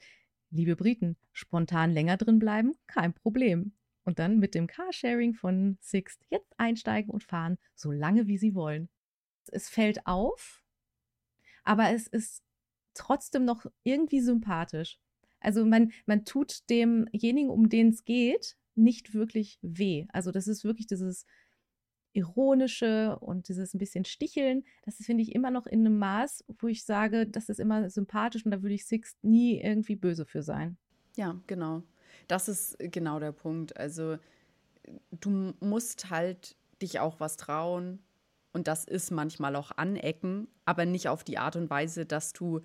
liebe 0.50 0.76
Briten, 0.76 1.18
spontan 1.32 1.92
länger 1.92 2.18
drin 2.18 2.40
bleiben, 2.40 2.74
kein 2.88 3.14
Problem. 3.14 3.74
Und 4.04 4.20
dann 4.20 4.38
mit 4.38 4.54
dem 4.54 4.68
Carsharing 4.68 5.34
von 5.34 5.78
Sixt 5.82 6.24
jetzt 6.30 6.54
einsteigen 6.58 7.12
und 7.12 7.24
fahren, 7.24 7.58
so 7.74 7.92
lange 7.92 8.28
wie 8.28 8.38
sie 8.38 8.54
wollen. 8.54 8.90
Es 9.52 9.68
fällt 9.70 10.06
auf, 10.06 10.64
aber 11.64 11.90
es 11.92 12.08
ist 12.08 12.44
trotzdem 12.94 13.46
noch 13.46 13.66
irgendwie 13.84 14.22
sympathisch. 14.22 15.00
Also 15.40 15.66
man, 15.66 15.92
man 16.06 16.26
tut 16.26 16.70
demjenigen, 16.70 17.50
um 17.50 17.70
den 17.70 17.90
es 17.90 18.06
geht, 18.06 18.58
nicht 18.76 19.14
wirklich 19.14 19.60
weh. 19.62 20.06
Also 20.12 20.32
das 20.32 20.48
ist 20.48 20.64
wirklich 20.64 20.88
dieses 20.88 21.26
ironische 22.16 23.18
und 23.20 23.50
dieses 23.50 23.74
ein 23.74 23.78
bisschen 23.78 24.06
Sticheln. 24.06 24.64
Das 24.84 24.96
finde 24.98 25.22
ich 25.22 25.36
immer 25.36 25.52
noch 25.52 25.68
in 25.68 25.82
einem 25.82 26.00
Maß, 26.00 26.46
wo 26.60 26.68
ich 26.68 26.86
sage, 26.86 27.28
das 27.28 27.50
ist 27.50 27.60
immer 27.60 27.90
sympathisch 27.90 28.46
und 28.46 28.52
da 28.52 28.62
würde 28.62 28.76
ich 28.76 28.86
Six 28.86 29.18
nie 29.22 29.62
irgendwie 29.62 29.96
böse 29.96 30.26
für 30.26 30.42
sein. 30.42 30.78
Ja, 31.18 31.40
genau. 31.48 31.84
Das 32.28 32.48
ist 32.48 32.78
genau 32.80 33.20
der 33.20 33.34
Punkt. 33.34 33.78
Also 33.78 34.18
du 35.12 35.54
musst 35.60 36.10
halt 36.10 36.56
dich 36.82 37.00
auch 37.00 37.20
was 37.20 37.36
trauen 37.38 38.00
und 38.54 38.68
das 38.68 38.86
ist 38.86 39.12
manchmal 39.12 39.56
auch 39.58 39.72
anecken, 39.76 40.48
aber 40.64 40.86
nicht 40.86 41.10
auf 41.10 41.24
die 41.24 41.38
Art 41.38 41.58
und 41.58 41.70
Weise, 41.70 42.06
dass 42.06 42.32
du 42.32 42.62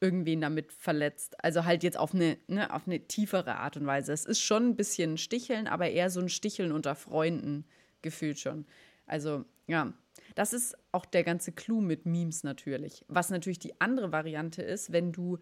irgendwen 0.00 0.40
damit 0.40 0.72
verletzt. 0.72 1.36
Also 1.44 1.64
halt 1.64 1.84
jetzt 1.84 1.96
auf 1.96 2.12
eine, 2.14 2.36
ne, 2.48 2.74
auf 2.74 2.88
eine 2.88 3.06
tiefere 3.06 3.56
Art 3.56 3.76
und 3.76 3.86
Weise. 3.86 4.12
Es 4.12 4.24
ist 4.24 4.40
schon 4.40 4.70
ein 4.70 4.76
bisschen 4.76 5.16
Sticheln, 5.16 5.68
aber 5.68 5.88
eher 5.90 6.10
so 6.10 6.20
ein 6.20 6.28
Sticheln 6.28 6.72
unter 6.72 6.96
Freunden 6.96 7.64
gefühlt 8.02 8.38
schon. 8.38 8.66
Also 9.06 9.44
ja, 9.66 9.92
das 10.34 10.52
ist 10.52 10.76
auch 10.92 11.06
der 11.06 11.24
ganze 11.24 11.52
Clou 11.52 11.80
mit 11.80 12.06
Memes 12.06 12.44
natürlich. 12.44 13.04
Was 13.08 13.30
natürlich 13.30 13.58
die 13.58 13.80
andere 13.80 14.12
Variante 14.12 14.62
ist, 14.62 14.92
wenn 14.92 15.12
du 15.12 15.38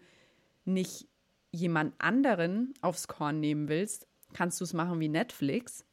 nicht 0.65 1.07
jemand 1.51 1.93
anderen 1.99 2.73
aufs 2.81 3.07
Korn 3.07 3.39
nehmen 3.39 3.67
willst, 3.67 4.07
kannst 4.33 4.59
du 4.59 4.63
es 4.63 4.73
machen 4.73 4.99
wie 4.99 5.09
Netflix. 5.09 5.85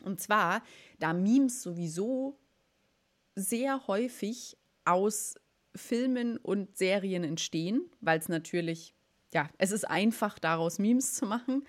Und 0.00 0.20
zwar, 0.20 0.62
da 0.98 1.12
Memes 1.12 1.62
sowieso 1.62 2.38
sehr 3.34 3.86
häufig 3.86 4.56
aus 4.84 5.34
Filmen 5.74 6.36
und 6.36 6.76
Serien 6.76 7.24
entstehen, 7.24 7.90
weil 8.00 8.18
es 8.18 8.28
natürlich, 8.28 8.94
ja, 9.32 9.48
es 9.58 9.72
ist 9.72 9.88
einfach, 9.88 10.38
daraus 10.38 10.78
Memes 10.78 11.14
zu 11.14 11.26
machen, 11.26 11.64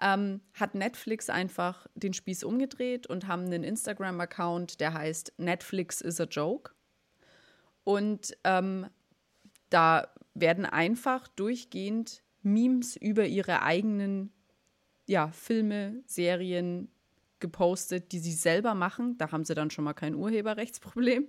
ähm, 0.00 0.40
hat 0.54 0.74
Netflix 0.74 1.28
einfach 1.28 1.86
den 1.94 2.12
Spieß 2.12 2.44
umgedreht 2.44 3.06
und 3.06 3.26
haben 3.26 3.46
einen 3.46 3.64
Instagram-Account, 3.64 4.80
der 4.80 4.94
heißt 4.94 5.34
Netflix 5.38 6.00
is 6.00 6.20
a 6.20 6.24
Joke. 6.24 6.72
Und 7.84 8.36
ähm, 8.44 8.86
da 9.70 10.08
werden 10.34 10.66
einfach 10.66 11.28
durchgehend 11.28 12.22
Memes 12.42 12.96
über 12.96 13.26
ihre 13.26 13.62
eigenen 13.62 14.32
ja, 15.06 15.30
Filme, 15.32 16.02
Serien 16.06 16.90
gepostet, 17.40 18.12
die 18.12 18.18
sie 18.18 18.32
selber 18.32 18.74
machen. 18.74 19.16
Da 19.18 19.32
haben 19.32 19.44
sie 19.44 19.54
dann 19.54 19.70
schon 19.70 19.84
mal 19.84 19.94
kein 19.94 20.14
Urheberrechtsproblem. 20.14 21.26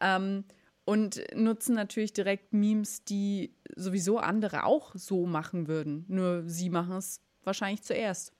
Ähm, 0.00 0.44
und 0.84 1.22
nutzen 1.36 1.74
natürlich 1.74 2.12
direkt 2.12 2.52
Memes, 2.52 3.04
die 3.04 3.54
sowieso 3.76 4.18
andere 4.18 4.64
auch 4.64 4.92
so 4.94 5.26
machen 5.26 5.68
würden. 5.68 6.04
Nur 6.08 6.48
sie 6.48 6.70
machen 6.70 6.96
es 6.96 7.20
wahrscheinlich 7.44 7.82
zuerst. 7.82 8.32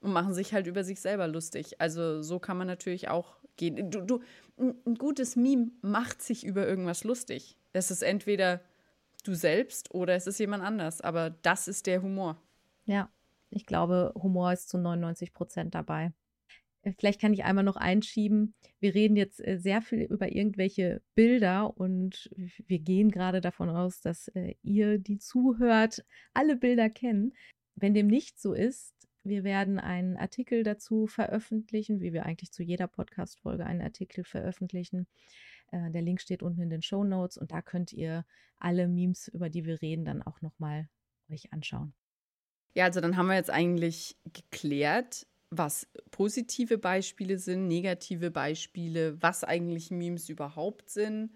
Und 0.00 0.12
machen 0.12 0.34
sich 0.34 0.52
halt 0.52 0.66
über 0.66 0.84
sich 0.84 1.00
selber 1.00 1.26
lustig. 1.26 1.80
Also 1.80 2.22
so 2.22 2.38
kann 2.38 2.58
man 2.58 2.66
natürlich 2.66 3.08
auch 3.08 3.36
gehen. 3.56 3.90
Du, 3.90 4.02
du, 4.02 4.20
ein 4.58 4.94
gutes 4.94 5.36
Meme 5.36 5.70
macht 5.82 6.22
sich 6.22 6.44
über 6.44 6.66
irgendwas 6.66 7.04
lustig. 7.04 7.56
Es 7.72 7.90
ist 7.90 8.02
entweder 8.02 8.60
du 9.24 9.34
selbst 9.34 9.94
oder 9.94 10.14
es 10.14 10.26
ist 10.26 10.38
jemand 10.38 10.62
anders. 10.62 11.00
Aber 11.00 11.30
das 11.30 11.66
ist 11.68 11.86
der 11.86 12.02
Humor. 12.02 12.40
Ja, 12.84 13.10
ich 13.50 13.66
glaube, 13.66 14.12
Humor 14.14 14.52
ist 14.52 14.68
zu 14.68 14.78
99 14.78 15.32
Prozent 15.32 15.74
dabei. 15.74 16.12
Äh, 16.82 16.92
vielleicht 16.98 17.20
kann 17.20 17.32
ich 17.32 17.44
einmal 17.44 17.64
noch 17.64 17.76
einschieben. 17.76 18.54
Wir 18.80 18.94
reden 18.94 19.16
jetzt 19.16 19.44
äh, 19.46 19.58
sehr 19.58 19.82
viel 19.82 20.02
über 20.02 20.32
irgendwelche 20.32 21.02
Bilder 21.14 21.76
und 21.76 22.30
wir 22.66 22.78
gehen 22.78 23.10
gerade 23.10 23.40
davon 23.40 23.68
aus, 23.68 24.00
dass 24.00 24.28
äh, 24.28 24.54
ihr, 24.62 24.98
die 24.98 25.18
zuhört, 25.18 26.04
alle 26.32 26.56
Bilder 26.56 26.88
kennen. 26.88 27.34
Wenn 27.76 27.94
dem 27.94 28.06
nicht 28.06 28.40
so 28.40 28.54
ist, 28.54 28.94
wir 29.22 29.44
werden 29.44 29.78
einen 29.78 30.16
Artikel 30.16 30.62
dazu 30.62 31.06
veröffentlichen, 31.06 32.00
wie 32.00 32.12
wir 32.12 32.24
eigentlich 32.24 32.52
zu 32.52 32.62
jeder 32.62 32.86
Podcast-Folge 32.86 33.66
einen 33.66 33.82
Artikel 33.82 34.24
veröffentlichen. 34.24 35.06
Der 35.72 36.00
Link 36.00 36.20
steht 36.20 36.42
unten 36.42 36.62
in 36.62 36.70
den 36.70 36.82
Show 36.82 37.04
Notes 37.04 37.36
und 37.36 37.52
da 37.52 37.60
könnt 37.60 37.92
ihr 37.92 38.24
alle 38.58 38.88
Memes, 38.88 39.28
über 39.28 39.50
die 39.50 39.64
wir 39.64 39.82
reden, 39.82 40.04
dann 40.04 40.22
auch 40.22 40.40
nochmal 40.40 40.88
euch 41.28 41.52
anschauen. 41.52 41.92
Ja, 42.74 42.84
also 42.84 43.00
dann 43.00 43.16
haben 43.16 43.26
wir 43.26 43.34
jetzt 43.34 43.50
eigentlich 43.50 44.16
geklärt, 44.32 45.26
was 45.50 45.88
positive 46.10 46.78
Beispiele 46.78 47.38
sind, 47.38 47.66
negative 47.66 48.30
Beispiele, 48.30 49.20
was 49.20 49.44
eigentlich 49.44 49.90
Memes 49.90 50.28
überhaupt 50.28 50.88
sind, 50.88 51.32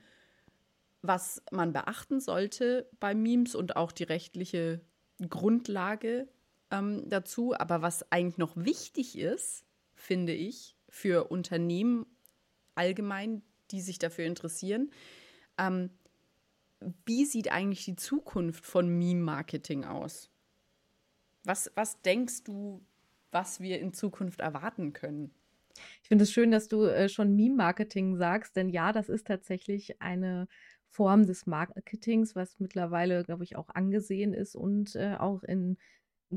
was 1.03 1.43
man 1.51 1.73
beachten 1.73 2.21
sollte 2.21 2.89
bei 3.01 3.15
Memes 3.15 3.55
und 3.55 3.77
auch 3.77 3.91
die 3.91 4.05
rechtliche 4.05 4.81
Grundlage 5.29 6.29
ähm, 6.71 7.09
dazu. 7.09 7.55
Aber 7.55 7.83
was 7.83 8.11
eigentlich 8.11 8.39
noch 8.39 8.57
wichtig 8.57 9.19
ist, 9.19 9.65
finde 9.95 10.33
ich, 10.33 10.77
für 10.89 11.31
Unternehmen 11.31 12.07
allgemein, 12.75 13.43
die 13.71 13.81
sich 13.81 13.99
dafür 13.99 14.25
interessieren, 14.25 14.91
ähm, 15.59 15.91
wie 17.05 17.27
sieht 17.27 17.53
eigentlich 17.53 17.85
die 17.85 17.97
Zukunft 17.97 18.65
von 18.65 18.89
Meme-Marketing 18.89 19.85
aus? 19.85 20.31
Was, 21.45 21.71
was 21.75 22.01
denkst 22.01 22.45
du, 22.45 22.83
was 23.31 23.61
wir 23.61 23.79
in 23.81 23.93
Zukunft 23.93 24.41
erwarten 24.41 24.93
können. 24.93 25.33
Ich 26.03 26.09
finde 26.09 26.25
es 26.25 26.33
schön, 26.33 26.51
dass 26.51 26.69
du 26.69 26.85
äh, 26.85 27.09
schon 27.09 27.37
Meme-Marketing 27.37 28.17
sagst, 28.17 28.57
denn 28.57 28.69
ja, 28.69 28.93
das 28.93 29.09
ist 29.09 29.27
tatsächlich 29.27 30.03
eine 30.03 30.49
Form 30.91 31.27
des 31.27 31.47
Marketings, 31.47 32.35
was 32.35 32.59
mittlerweile, 32.59 33.25
glaube 33.25 33.45
ich, 33.45 33.57
auch 33.57 33.69
angesehen 33.69 34.35
ist 34.35 34.57
und 34.57 34.97
äh, 34.97 35.17
auch 35.19 35.43
in 35.45 35.79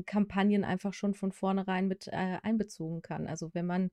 Kampagnen 0.06 0.64
einfach 0.64 0.94
schon 0.94 1.14
von 1.14 1.32
vornherein 1.32 1.88
mit 1.88 2.08
äh, 2.08 2.38
einbezogen 2.42 3.02
kann. 3.02 3.26
Also 3.26 3.52
wenn 3.54 3.66
man 3.66 3.90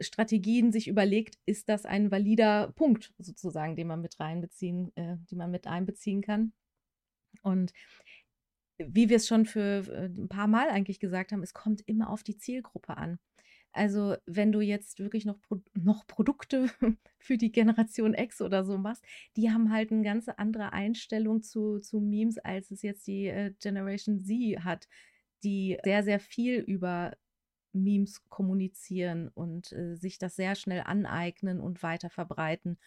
Strategien 0.00 0.72
sich 0.72 0.88
überlegt, 0.88 1.38
ist 1.46 1.68
das 1.68 1.86
ein 1.86 2.10
valider 2.10 2.72
Punkt 2.72 3.12
sozusagen, 3.18 3.76
den 3.76 3.86
man 3.86 4.00
mit 4.00 4.18
reinbeziehen, 4.18 4.92
äh, 4.96 5.16
die 5.30 5.36
man 5.36 5.50
mit 5.50 5.66
einbeziehen 5.66 6.22
kann. 6.22 6.52
Und 7.42 7.72
wie 8.78 9.08
wir 9.08 9.16
es 9.16 9.26
schon 9.26 9.46
für 9.46 9.86
äh, 9.88 10.06
ein 10.06 10.28
paar 10.28 10.48
Mal 10.48 10.70
eigentlich 10.70 11.00
gesagt 11.00 11.32
haben, 11.32 11.42
es 11.42 11.54
kommt 11.54 11.82
immer 11.86 12.10
auf 12.10 12.22
die 12.22 12.36
Zielgruppe 12.36 12.96
an. 12.96 13.18
Also 13.74 14.16
wenn 14.26 14.52
du 14.52 14.60
jetzt 14.60 14.98
wirklich 15.00 15.24
noch, 15.24 15.40
Pro 15.40 15.60
noch 15.74 16.06
Produkte 16.06 16.68
für 17.18 17.36
die 17.36 17.52
Generation 17.52 18.14
X 18.14 18.40
oder 18.40 18.64
so 18.64 18.78
machst, 18.78 19.04
die 19.36 19.50
haben 19.50 19.72
halt 19.72 19.92
eine 19.92 20.02
ganz 20.02 20.28
andere 20.28 20.72
Einstellung 20.72 21.42
zu, 21.42 21.80
zu 21.80 22.00
Memes, 22.00 22.38
als 22.38 22.70
es 22.70 22.82
jetzt 22.82 23.06
die 23.06 23.26
äh, 23.26 23.52
Generation 23.60 24.20
Z 24.20 24.60
hat, 24.64 24.88
die 25.42 25.78
sehr, 25.84 26.04
sehr 26.04 26.20
viel 26.20 26.60
über 26.60 27.16
Memes 27.72 28.22
kommunizieren 28.28 29.28
und 29.34 29.72
äh, 29.72 29.96
sich 29.96 30.18
das 30.18 30.36
sehr 30.36 30.54
schnell 30.54 30.82
aneignen 30.86 31.60
und 31.60 31.82
weiter 31.82 32.10
verbreiten 32.10 32.78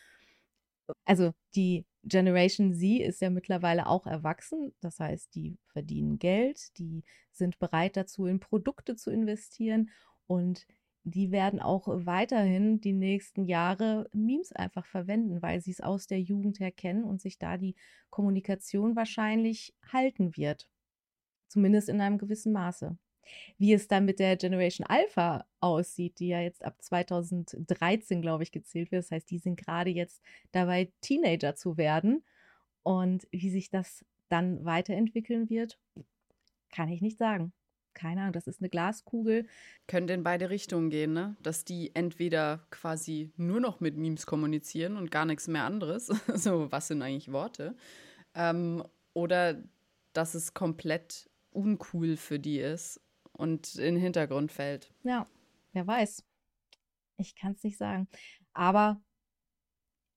also 1.06 1.34
die 1.56 1.86
Generation 2.04 2.74
Z 2.74 3.02
ist 3.02 3.22
ja 3.22 3.30
mittlerweile 3.30 3.88
auch 3.88 4.08
erwachsen. 4.08 4.74
Das 4.80 5.00
heißt, 5.00 5.34
die 5.36 5.58
verdienen 5.68 6.20
Geld, 6.20 6.78
die 6.78 7.04
sind 7.32 7.60
bereit 7.60 7.98
dazu, 7.98 8.26
in 8.26 8.40
Produkte 8.40 8.96
zu 8.96 9.12
investieren 9.12 9.90
und 10.28 10.66
die 11.14 11.32
werden 11.32 11.62
auch 11.62 11.88
weiterhin 11.88 12.82
die 12.82 12.94
nächsten 12.94 13.46
Jahre 13.46 14.10
Memes 14.14 14.52
einfach 14.52 14.86
verwenden, 14.86 15.42
weil 15.42 15.62
sie 15.62 15.72
es 15.72 15.80
aus 15.82 16.08
der 16.08 16.20
Jugend 16.22 16.60
her 16.60 16.72
kennen 16.72 17.04
und 17.06 17.22
sich 17.22 17.40
da 17.40 17.58
die 17.58 17.76
Kommunikation 18.10 18.96
wahrscheinlich 18.96 19.74
halten 19.92 20.36
wird. 20.36 20.70
zumindest 21.50 21.90
in 21.90 22.02
einem 22.02 22.18
gewissen 22.18 22.52
Maße. 22.54 22.98
Wie 23.58 23.74
es 23.74 23.88
dann 23.88 24.06
mit 24.06 24.20
der 24.20 24.38
Generation 24.38 24.86
Alpha 24.88 25.46
aussieht, 25.62 26.20
die 26.20 26.30
ja 26.30 26.42
jetzt 26.42 26.64
ab 26.64 26.82
2013, 26.82 28.22
glaube 28.22 28.44
ich, 28.44 28.52
gezählt 28.52 28.92
wird. 28.92 29.04
Das 29.04 29.12
heißt, 29.12 29.30
die 29.32 29.40
sind 29.40 29.58
gerade 29.58 29.90
jetzt 29.90 30.22
dabei, 30.52 30.92
Teenager 31.02 31.56
zu 31.56 31.78
werden. 31.78 32.24
Und 32.84 33.28
wie 33.32 33.50
sich 33.50 33.70
das 33.70 34.06
dann 34.30 34.66
weiterentwickeln 34.66 35.50
wird, 35.50 35.80
kann 36.70 36.90
ich 36.90 37.02
nicht 37.02 37.18
sagen. 37.18 37.54
Keine 37.98 38.22
Ahnung, 38.22 38.34
das 38.34 38.46
ist 38.46 38.62
eine 38.62 38.70
Glaskugel. 38.70 39.48
Könnte 39.88 40.14
in 40.14 40.22
beide 40.22 40.52
Richtungen 40.52 40.92
gehen, 40.92 41.14
ne? 41.14 41.36
Dass 41.42 41.66
die 41.66 41.96
entweder 41.96 42.68
quasi 42.70 43.32
nur 43.38 43.60
noch 43.60 43.80
mit 43.80 43.98
Memes 43.98 44.28
kommunizieren 44.28 44.98
und 44.98 45.10
gar 45.10 45.26
nichts 45.26 45.48
mehr 45.48 45.64
anderes. 45.64 46.06
so, 46.36 46.72
was 46.72 46.90
sind 46.90 47.02
eigentlich 47.02 47.32
Worte? 47.32 47.76
Ähm, 48.36 48.84
oder 49.14 49.64
dass 50.14 50.36
es 50.36 50.54
komplett 50.54 51.28
uncool 51.50 52.18
für 52.18 52.40
die 52.40 52.60
ist 52.60 53.02
und 53.32 53.74
in 53.76 53.96
den 53.96 54.04
Hintergrund 54.04 54.52
fällt. 54.52 54.94
Ja, 55.04 55.26
wer 55.74 55.88
weiß. 55.88 56.24
Ich 57.18 57.36
kann 57.36 57.54
es 57.54 57.64
nicht 57.64 57.78
sagen. 57.78 58.08
Aber 58.54 59.02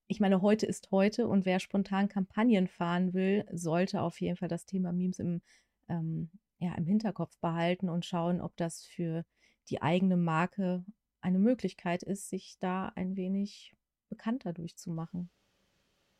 ich 0.06 0.20
meine, 0.20 0.42
heute 0.42 0.66
ist 0.66 0.90
heute 0.90 1.28
und 1.28 1.46
wer 1.46 1.60
spontan 1.60 2.10
Kampagnen 2.10 2.68
fahren 2.68 3.14
will, 3.14 3.46
sollte 3.52 4.02
auf 4.02 4.20
jeden 4.20 4.36
Fall 4.36 4.48
das 4.48 4.66
Thema 4.66 4.92
Memes 4.92 5.18
im, 5.18 5.40
ähm, 5.88 6.30
ja, 6.60 6.74
im 6.74 6.86
Hinterkopf 6.86 7.36
behalten 7.38 7.88
und 7.88 8.04
schauen, 8.04 8.40
ob 8.40 8.56
das 8.56 8.84
für 8.84 9.24
die 9.68 9.82
eigene 9.82 10.16
Marke 10.16 10.84
eine 11.20 11.38
Möglichkeit 11.38 12.02
ist, 12.02 12.28
sich 12.28 12.58
da 12.60 12.92
ein 12.94 13.16
wenig 13.16 13.74
bekannter 14.08 14.52
durchzumachen. 14.52 15.30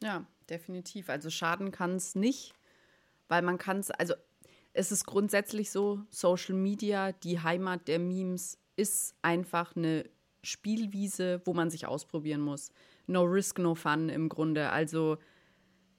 Ja, 0.03 0.27
definitiv. 0.49 1.11
Also 1.11 1.31
schaden 1.31 1.71
kann 1.71 1.93
es 1.93 2.15
nicht, 2.15 2.55
weil 3.29 3.43
man 3.43 3.59
kann 3.59 3.79
es, 3.79 3.91
also 3.91 4.15
es 4.73 4.93
ist 4.93 5.05
grundsätzlich 5.05 5.71
so, 5.71 6.03
Social 6.11 6.55
Media, 6.55 7.13
die 7.13 7.41
Heimat 7.41 7.89
der 7.89 7.99
Memes, 7.99 8.59
ist 8.77 9.15
einfach 9.21 9.77
eine 9.77 10.09
Spielwiese, 10.43 11.43
wo 11.45 11.53
man 11.53 11.69
sich 11.69 11.87
ausprobieren 11.87 12.41
muss. 12.41 12.73
No 13.07 13.25
risk, 13.25 13.59
no 13.59 13.75
fun 13.75 14.09
im 14.09 14.31
Grunde. 14.31 14.71
Also 14.71 15.19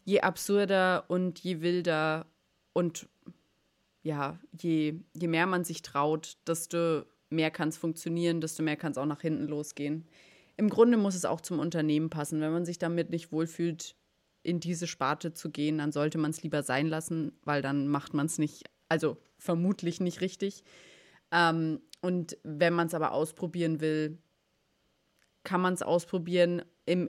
je 0.03 0.21
absurder 0.21 1.05
und 1.09 1.37
je 1.39 1.61
wilder 1.61 2.25
und 2.73 3.07
ja, 4.03 4.39
je, 4.59 4.95
je 5.13 5.27
mehr 5.27 5.45
man 5.45 5.63
sich 5.63 5.81
traut, 5.81 6.37
desto 6.47 7.03
mehr 7.29 7.51
kann 7.51 7.69
es 7.69 7.77
funktionieren, 7.77 8.41
desto 8.41 8.63
mehr 8.63 8.75
kann 8.75 8.91
es 8.91 8.97
auch 8.97 9.05
nach 9.05 9.21
hinten 9.21 9.47
losgehen. 9.47 10.05
Im 10.57 10.69
Grunde 10.69 10.97
muss 10.97 11.15
es 11.15 11.25
auch 11.25 11.41
zum 11.41 11.59
Unternehmen 11.59 12.09
passen. 12.09 12.41
Wenn 12.41 12.51
man 12.51 12.65
sich 12.65 12.77
damit 12.77 13.09
nicht 13.09 13.31
wohlfühlt, 13.31 13.95
in 14.43 14.59
diese 14.59 14.87
Sparte 14.87 15.33
zu 15.33 15.51
gehen, 15.51 15.77
dann 15.77 15.91
sollte 15.91 16.17
man 16.17 16.31
es 16.31 16.41
lieber 16.41 16.63
sein 16.63 16.87
lassen, 16.87 17.31
weil 17.43 17.61
dann 17.61 17.87
macht 17.87 18.13
man 18.13 18.25
es 18.25 18.37
nicht, 18.37 18.63
also 18.89 19.17
vermutlich 19.37 19.99
nicht 19.99 20.21
richtig. 20.21 20.63
Ähm, 21.31 21.79
und 22.01 22.37
wenn 22.43 22.73
man 22.73 22.87
es 22.87 22.93
aber 22.93 23.11
ausprobieren 23.11 23.81
will, 23.81 24.17
kann 25.43 25.61
man 25.61 25.73
es 25.73 25.83
ausprobieren. 25.83 26.63
Im, 26.85 27.07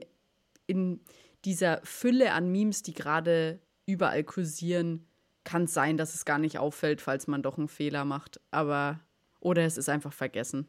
in 0.67 1.01
dieser 1.45 1.81
Fülle 1.83 2.33
an 2.33 2.51
Memes, 2.51 2.83
die 2.83 2.93
gerade 2.93 3.59
überall 3.85 4.23
kursieren, 4.23 5.07
kann 5.43 5.63
es 5.63 5.73
sein, 5.73 5.97
dass 5.97 6.13
es 6.13 6.25
gar 6.25 6.39
nicht 6.39 6.57
auffällt, 6.57 7.01
falls 7.01 7.27
man 7.27 7.41
doch 7.41 7.57
einen 7.57 7.67
Fehler 7.67 8.05
macht. 8.05 8.39
Aber, 8.51 8.99
oder 9.39 9.63
es 9.63 9.77
ist 9.77 9.89
einfach 9.89 10.13
vergessen. 10.13 10.67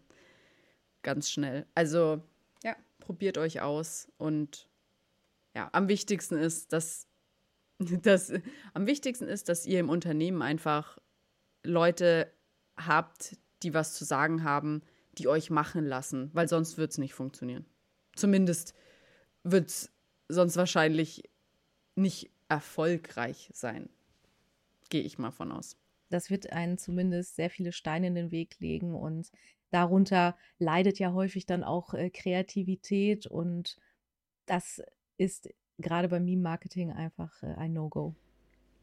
Ganz 1.03 1.31
schnell. 1.31 1.67
Also, 1.75 2.23
ja, 2.63 2.77
probiert 3.01 3.39
euch 3.39 3.61
aus 3.61 4.09
und 4.17 4.69
ja, 5.55 5.69
am 5.73 5.89
wichtigsten 5.89 6.37
ist, 6.37 6.73
dass, 6.73 7.07
dass 7.79 8.33
am 8.73 8.87
wichtigsten 8.87 9.29
ist, 9.29 9.49
dass 9.49 9.67
ihr 9.67 9.81
im 9.81 9.89
Unternehmen 9.89 10.43
einfach 10.43 10.99
Leute 11.63 12.31
habt, 12.77 13.37
die 13.63 13.75
was 13.75 13.95
zu 13.95 14.05
sagen 14.05 14.45
haben, 14.45 14.83
die 15.13 15.29
euch 15.29 15.51
machen 15.51 15.85
lassen, 15.85 16.31
weil 16.33 16.49
sonst 16.49 16.77
wird 16.77 16.91
es 16.91 16.99
nicht 16.99 17.15
funktionieren. 17.15 17.65
Zumindest 18.17 18.75
wird 19.45 19.69
es 19.69 19.93
sonst 20.29 20.57
wahrscheinlich 20.57 21.23
nicht 21.95 22.31
erfolgreich 22.49 23.51
sein. 23.53 23.89
Gehe 24.95 25.03
ich 25.03 25.19
mal 25.19 25.33
von 25.33 25.51
aus. 25.51 25.77
Das 26.09 26.31
wird 26.31 26.53
einen 26.53 26.79
zumindest 26.79 27.35
sehr 27.35 27.51
viele 27.51 27.73
Steine 27.73 28.07
in 28.07 28.15
den 28.15 28.31
Weg 28.31 28.61
legen 28.61 28.95
und 28.95 29.33
darunter 29.73 30.37
leidet 30.61 31.01
ja 31.01 31.13
häufig 31.13 31.47
dann 31.47 31.65
auch 31.65 31.95
äh, 31.95 32.11
Kreativität 32.11 33.27
und 33.27 33.77
das 34.47 34.81
ist 35.17 35.53
gerade 35.79 36.09
beim 36.09 36.25
Meme-Marketing 36.25 36.93
einfach 36.93 37.43
äh, 37.43 37.57
ein 37.57 37.73
No-Go. 37.73 38.15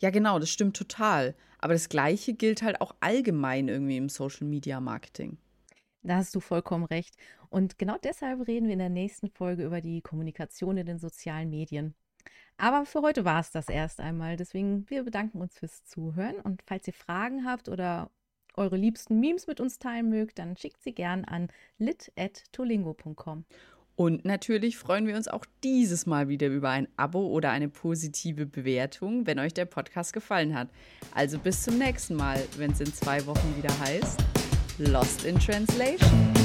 Ja, 0.02 0.10
genau, 0.10 0.38
das 0.38 0.50
stimmt 0.50 0.76
total. 0.76 1.34
Aber 1.60 1.72
das 1.72 1.88
Gleiche 1.88 2.34
gilt 2.34 2.62
halt 2.62 2.82
auch 2.82 2.94
allgemein 3.00 3.70
irgendwie 3.70 3.96
im 3.96 4.10
Social-Media-Marketing. 4.10 5.38
Da 6.04 6.18
hast 6.18 6.36
du 6.36 6.42
vollkommen 6.42 6.84
recht. 6.84 7.16
Und 7.50 7.80
genau 7.80 7.96
deshalb 8.04 8.46
reden 8.50 8.66
wir 8.66 8.74
in 8.74 8.80
der 8.80 8.90
nächsten 8.90 9.30
Folge 9.30 9.64
über 9.64 9.80
die 9.80 10.02
Kommunikation 10.02 10.76
in 10.76 10.88
den 10.88 11.00
sozialen 11.00 11.50
Medien. 11.50 11.96
Aber 12.58 12.86
für 12.86 13.02
heute 13.02 13.26
war 13.26 13.40
es 13.40 13.52
das 13.52 13.70
erst 13.70 14.00
einmal. 14.00 14.38
Deswegen, 14.38 14.90
wir 14.90 15.04
bedanken 15.04 15.42
uns 15.42 15.58
fürs 15.58 15.84
Zuhören. 15.86 16.36
Und 16.36 16.62
falls 16.66 16.88
ihr 16.88 16.94
Fragen 16.94 17.46
habt 17.46 17.70
oder 17.70 18.12
eure 18.56 18.78
liebsten 18.78 19.20
Memes 19.20 19.48
mit 19.48 19.60
uns 19.60 19.80
teilen 19.80 20.10
mögt, 20.10 20.40
dann 20.40 20.58
schickt 20.58 20.84
sie 20.84 20.94
gern 20.94 21.26
an 21.26 21.50
lit.tolingo.com. 21.78 23.46
Und 23.96 24.26
natürlich 24.26 24.78
freuen 24.78 25.06
wir 25.06 25.16
uns 25.16 25.28
auch 25.28 25.46
dieses 25.64 26.06
Mal 26.06 26.28
wieder 26.28 26.48
über 26.48 26.70
ein 26.70 26.88
Abo 26.98 27.28
oder 27.28 27.52
eine 27.52 27.70
positive 27.70 28.46
Bewertung, 28.46 29.28
wenn 29.28 29.38
euch 29.38 29.54
der 29.54 29.66
Podcast 29.66 30.14
gefallen 30.14 30.56
hat. 30.56 30.70
Also 31.14 31.38
bis 31.38 31.64
zum 31.64 31.78
nächsten 31.78 32.16
Mal, 32.16 32.42
wenn 32.58 32.72
es 32.72 32.80
in 32.80 32.94
zwei 32.94 33.26
Wochen 33.26 33.56
wieder 33.58 33.78
heißt 33.80 34.20
Lost 34.78 35.26
in 35.26 35.38
Translation. 35.38 36.41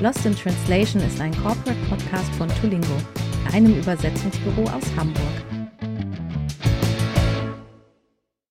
Lost 0.00 0.24
in 0.24 0.36
Translation 0.36 1.02
ist 1.02 1.20
ein 1.20 1.32
Corporate 1.42 1.76
Podcast 1.88 2.32
von 2.34 2.48
Tulingo 2.60 2.96
einem 3.52 3.76
Übersetzungsbüro 3.78 4.62
aus 4.64 4.84
Hamburg. 4.96 5.47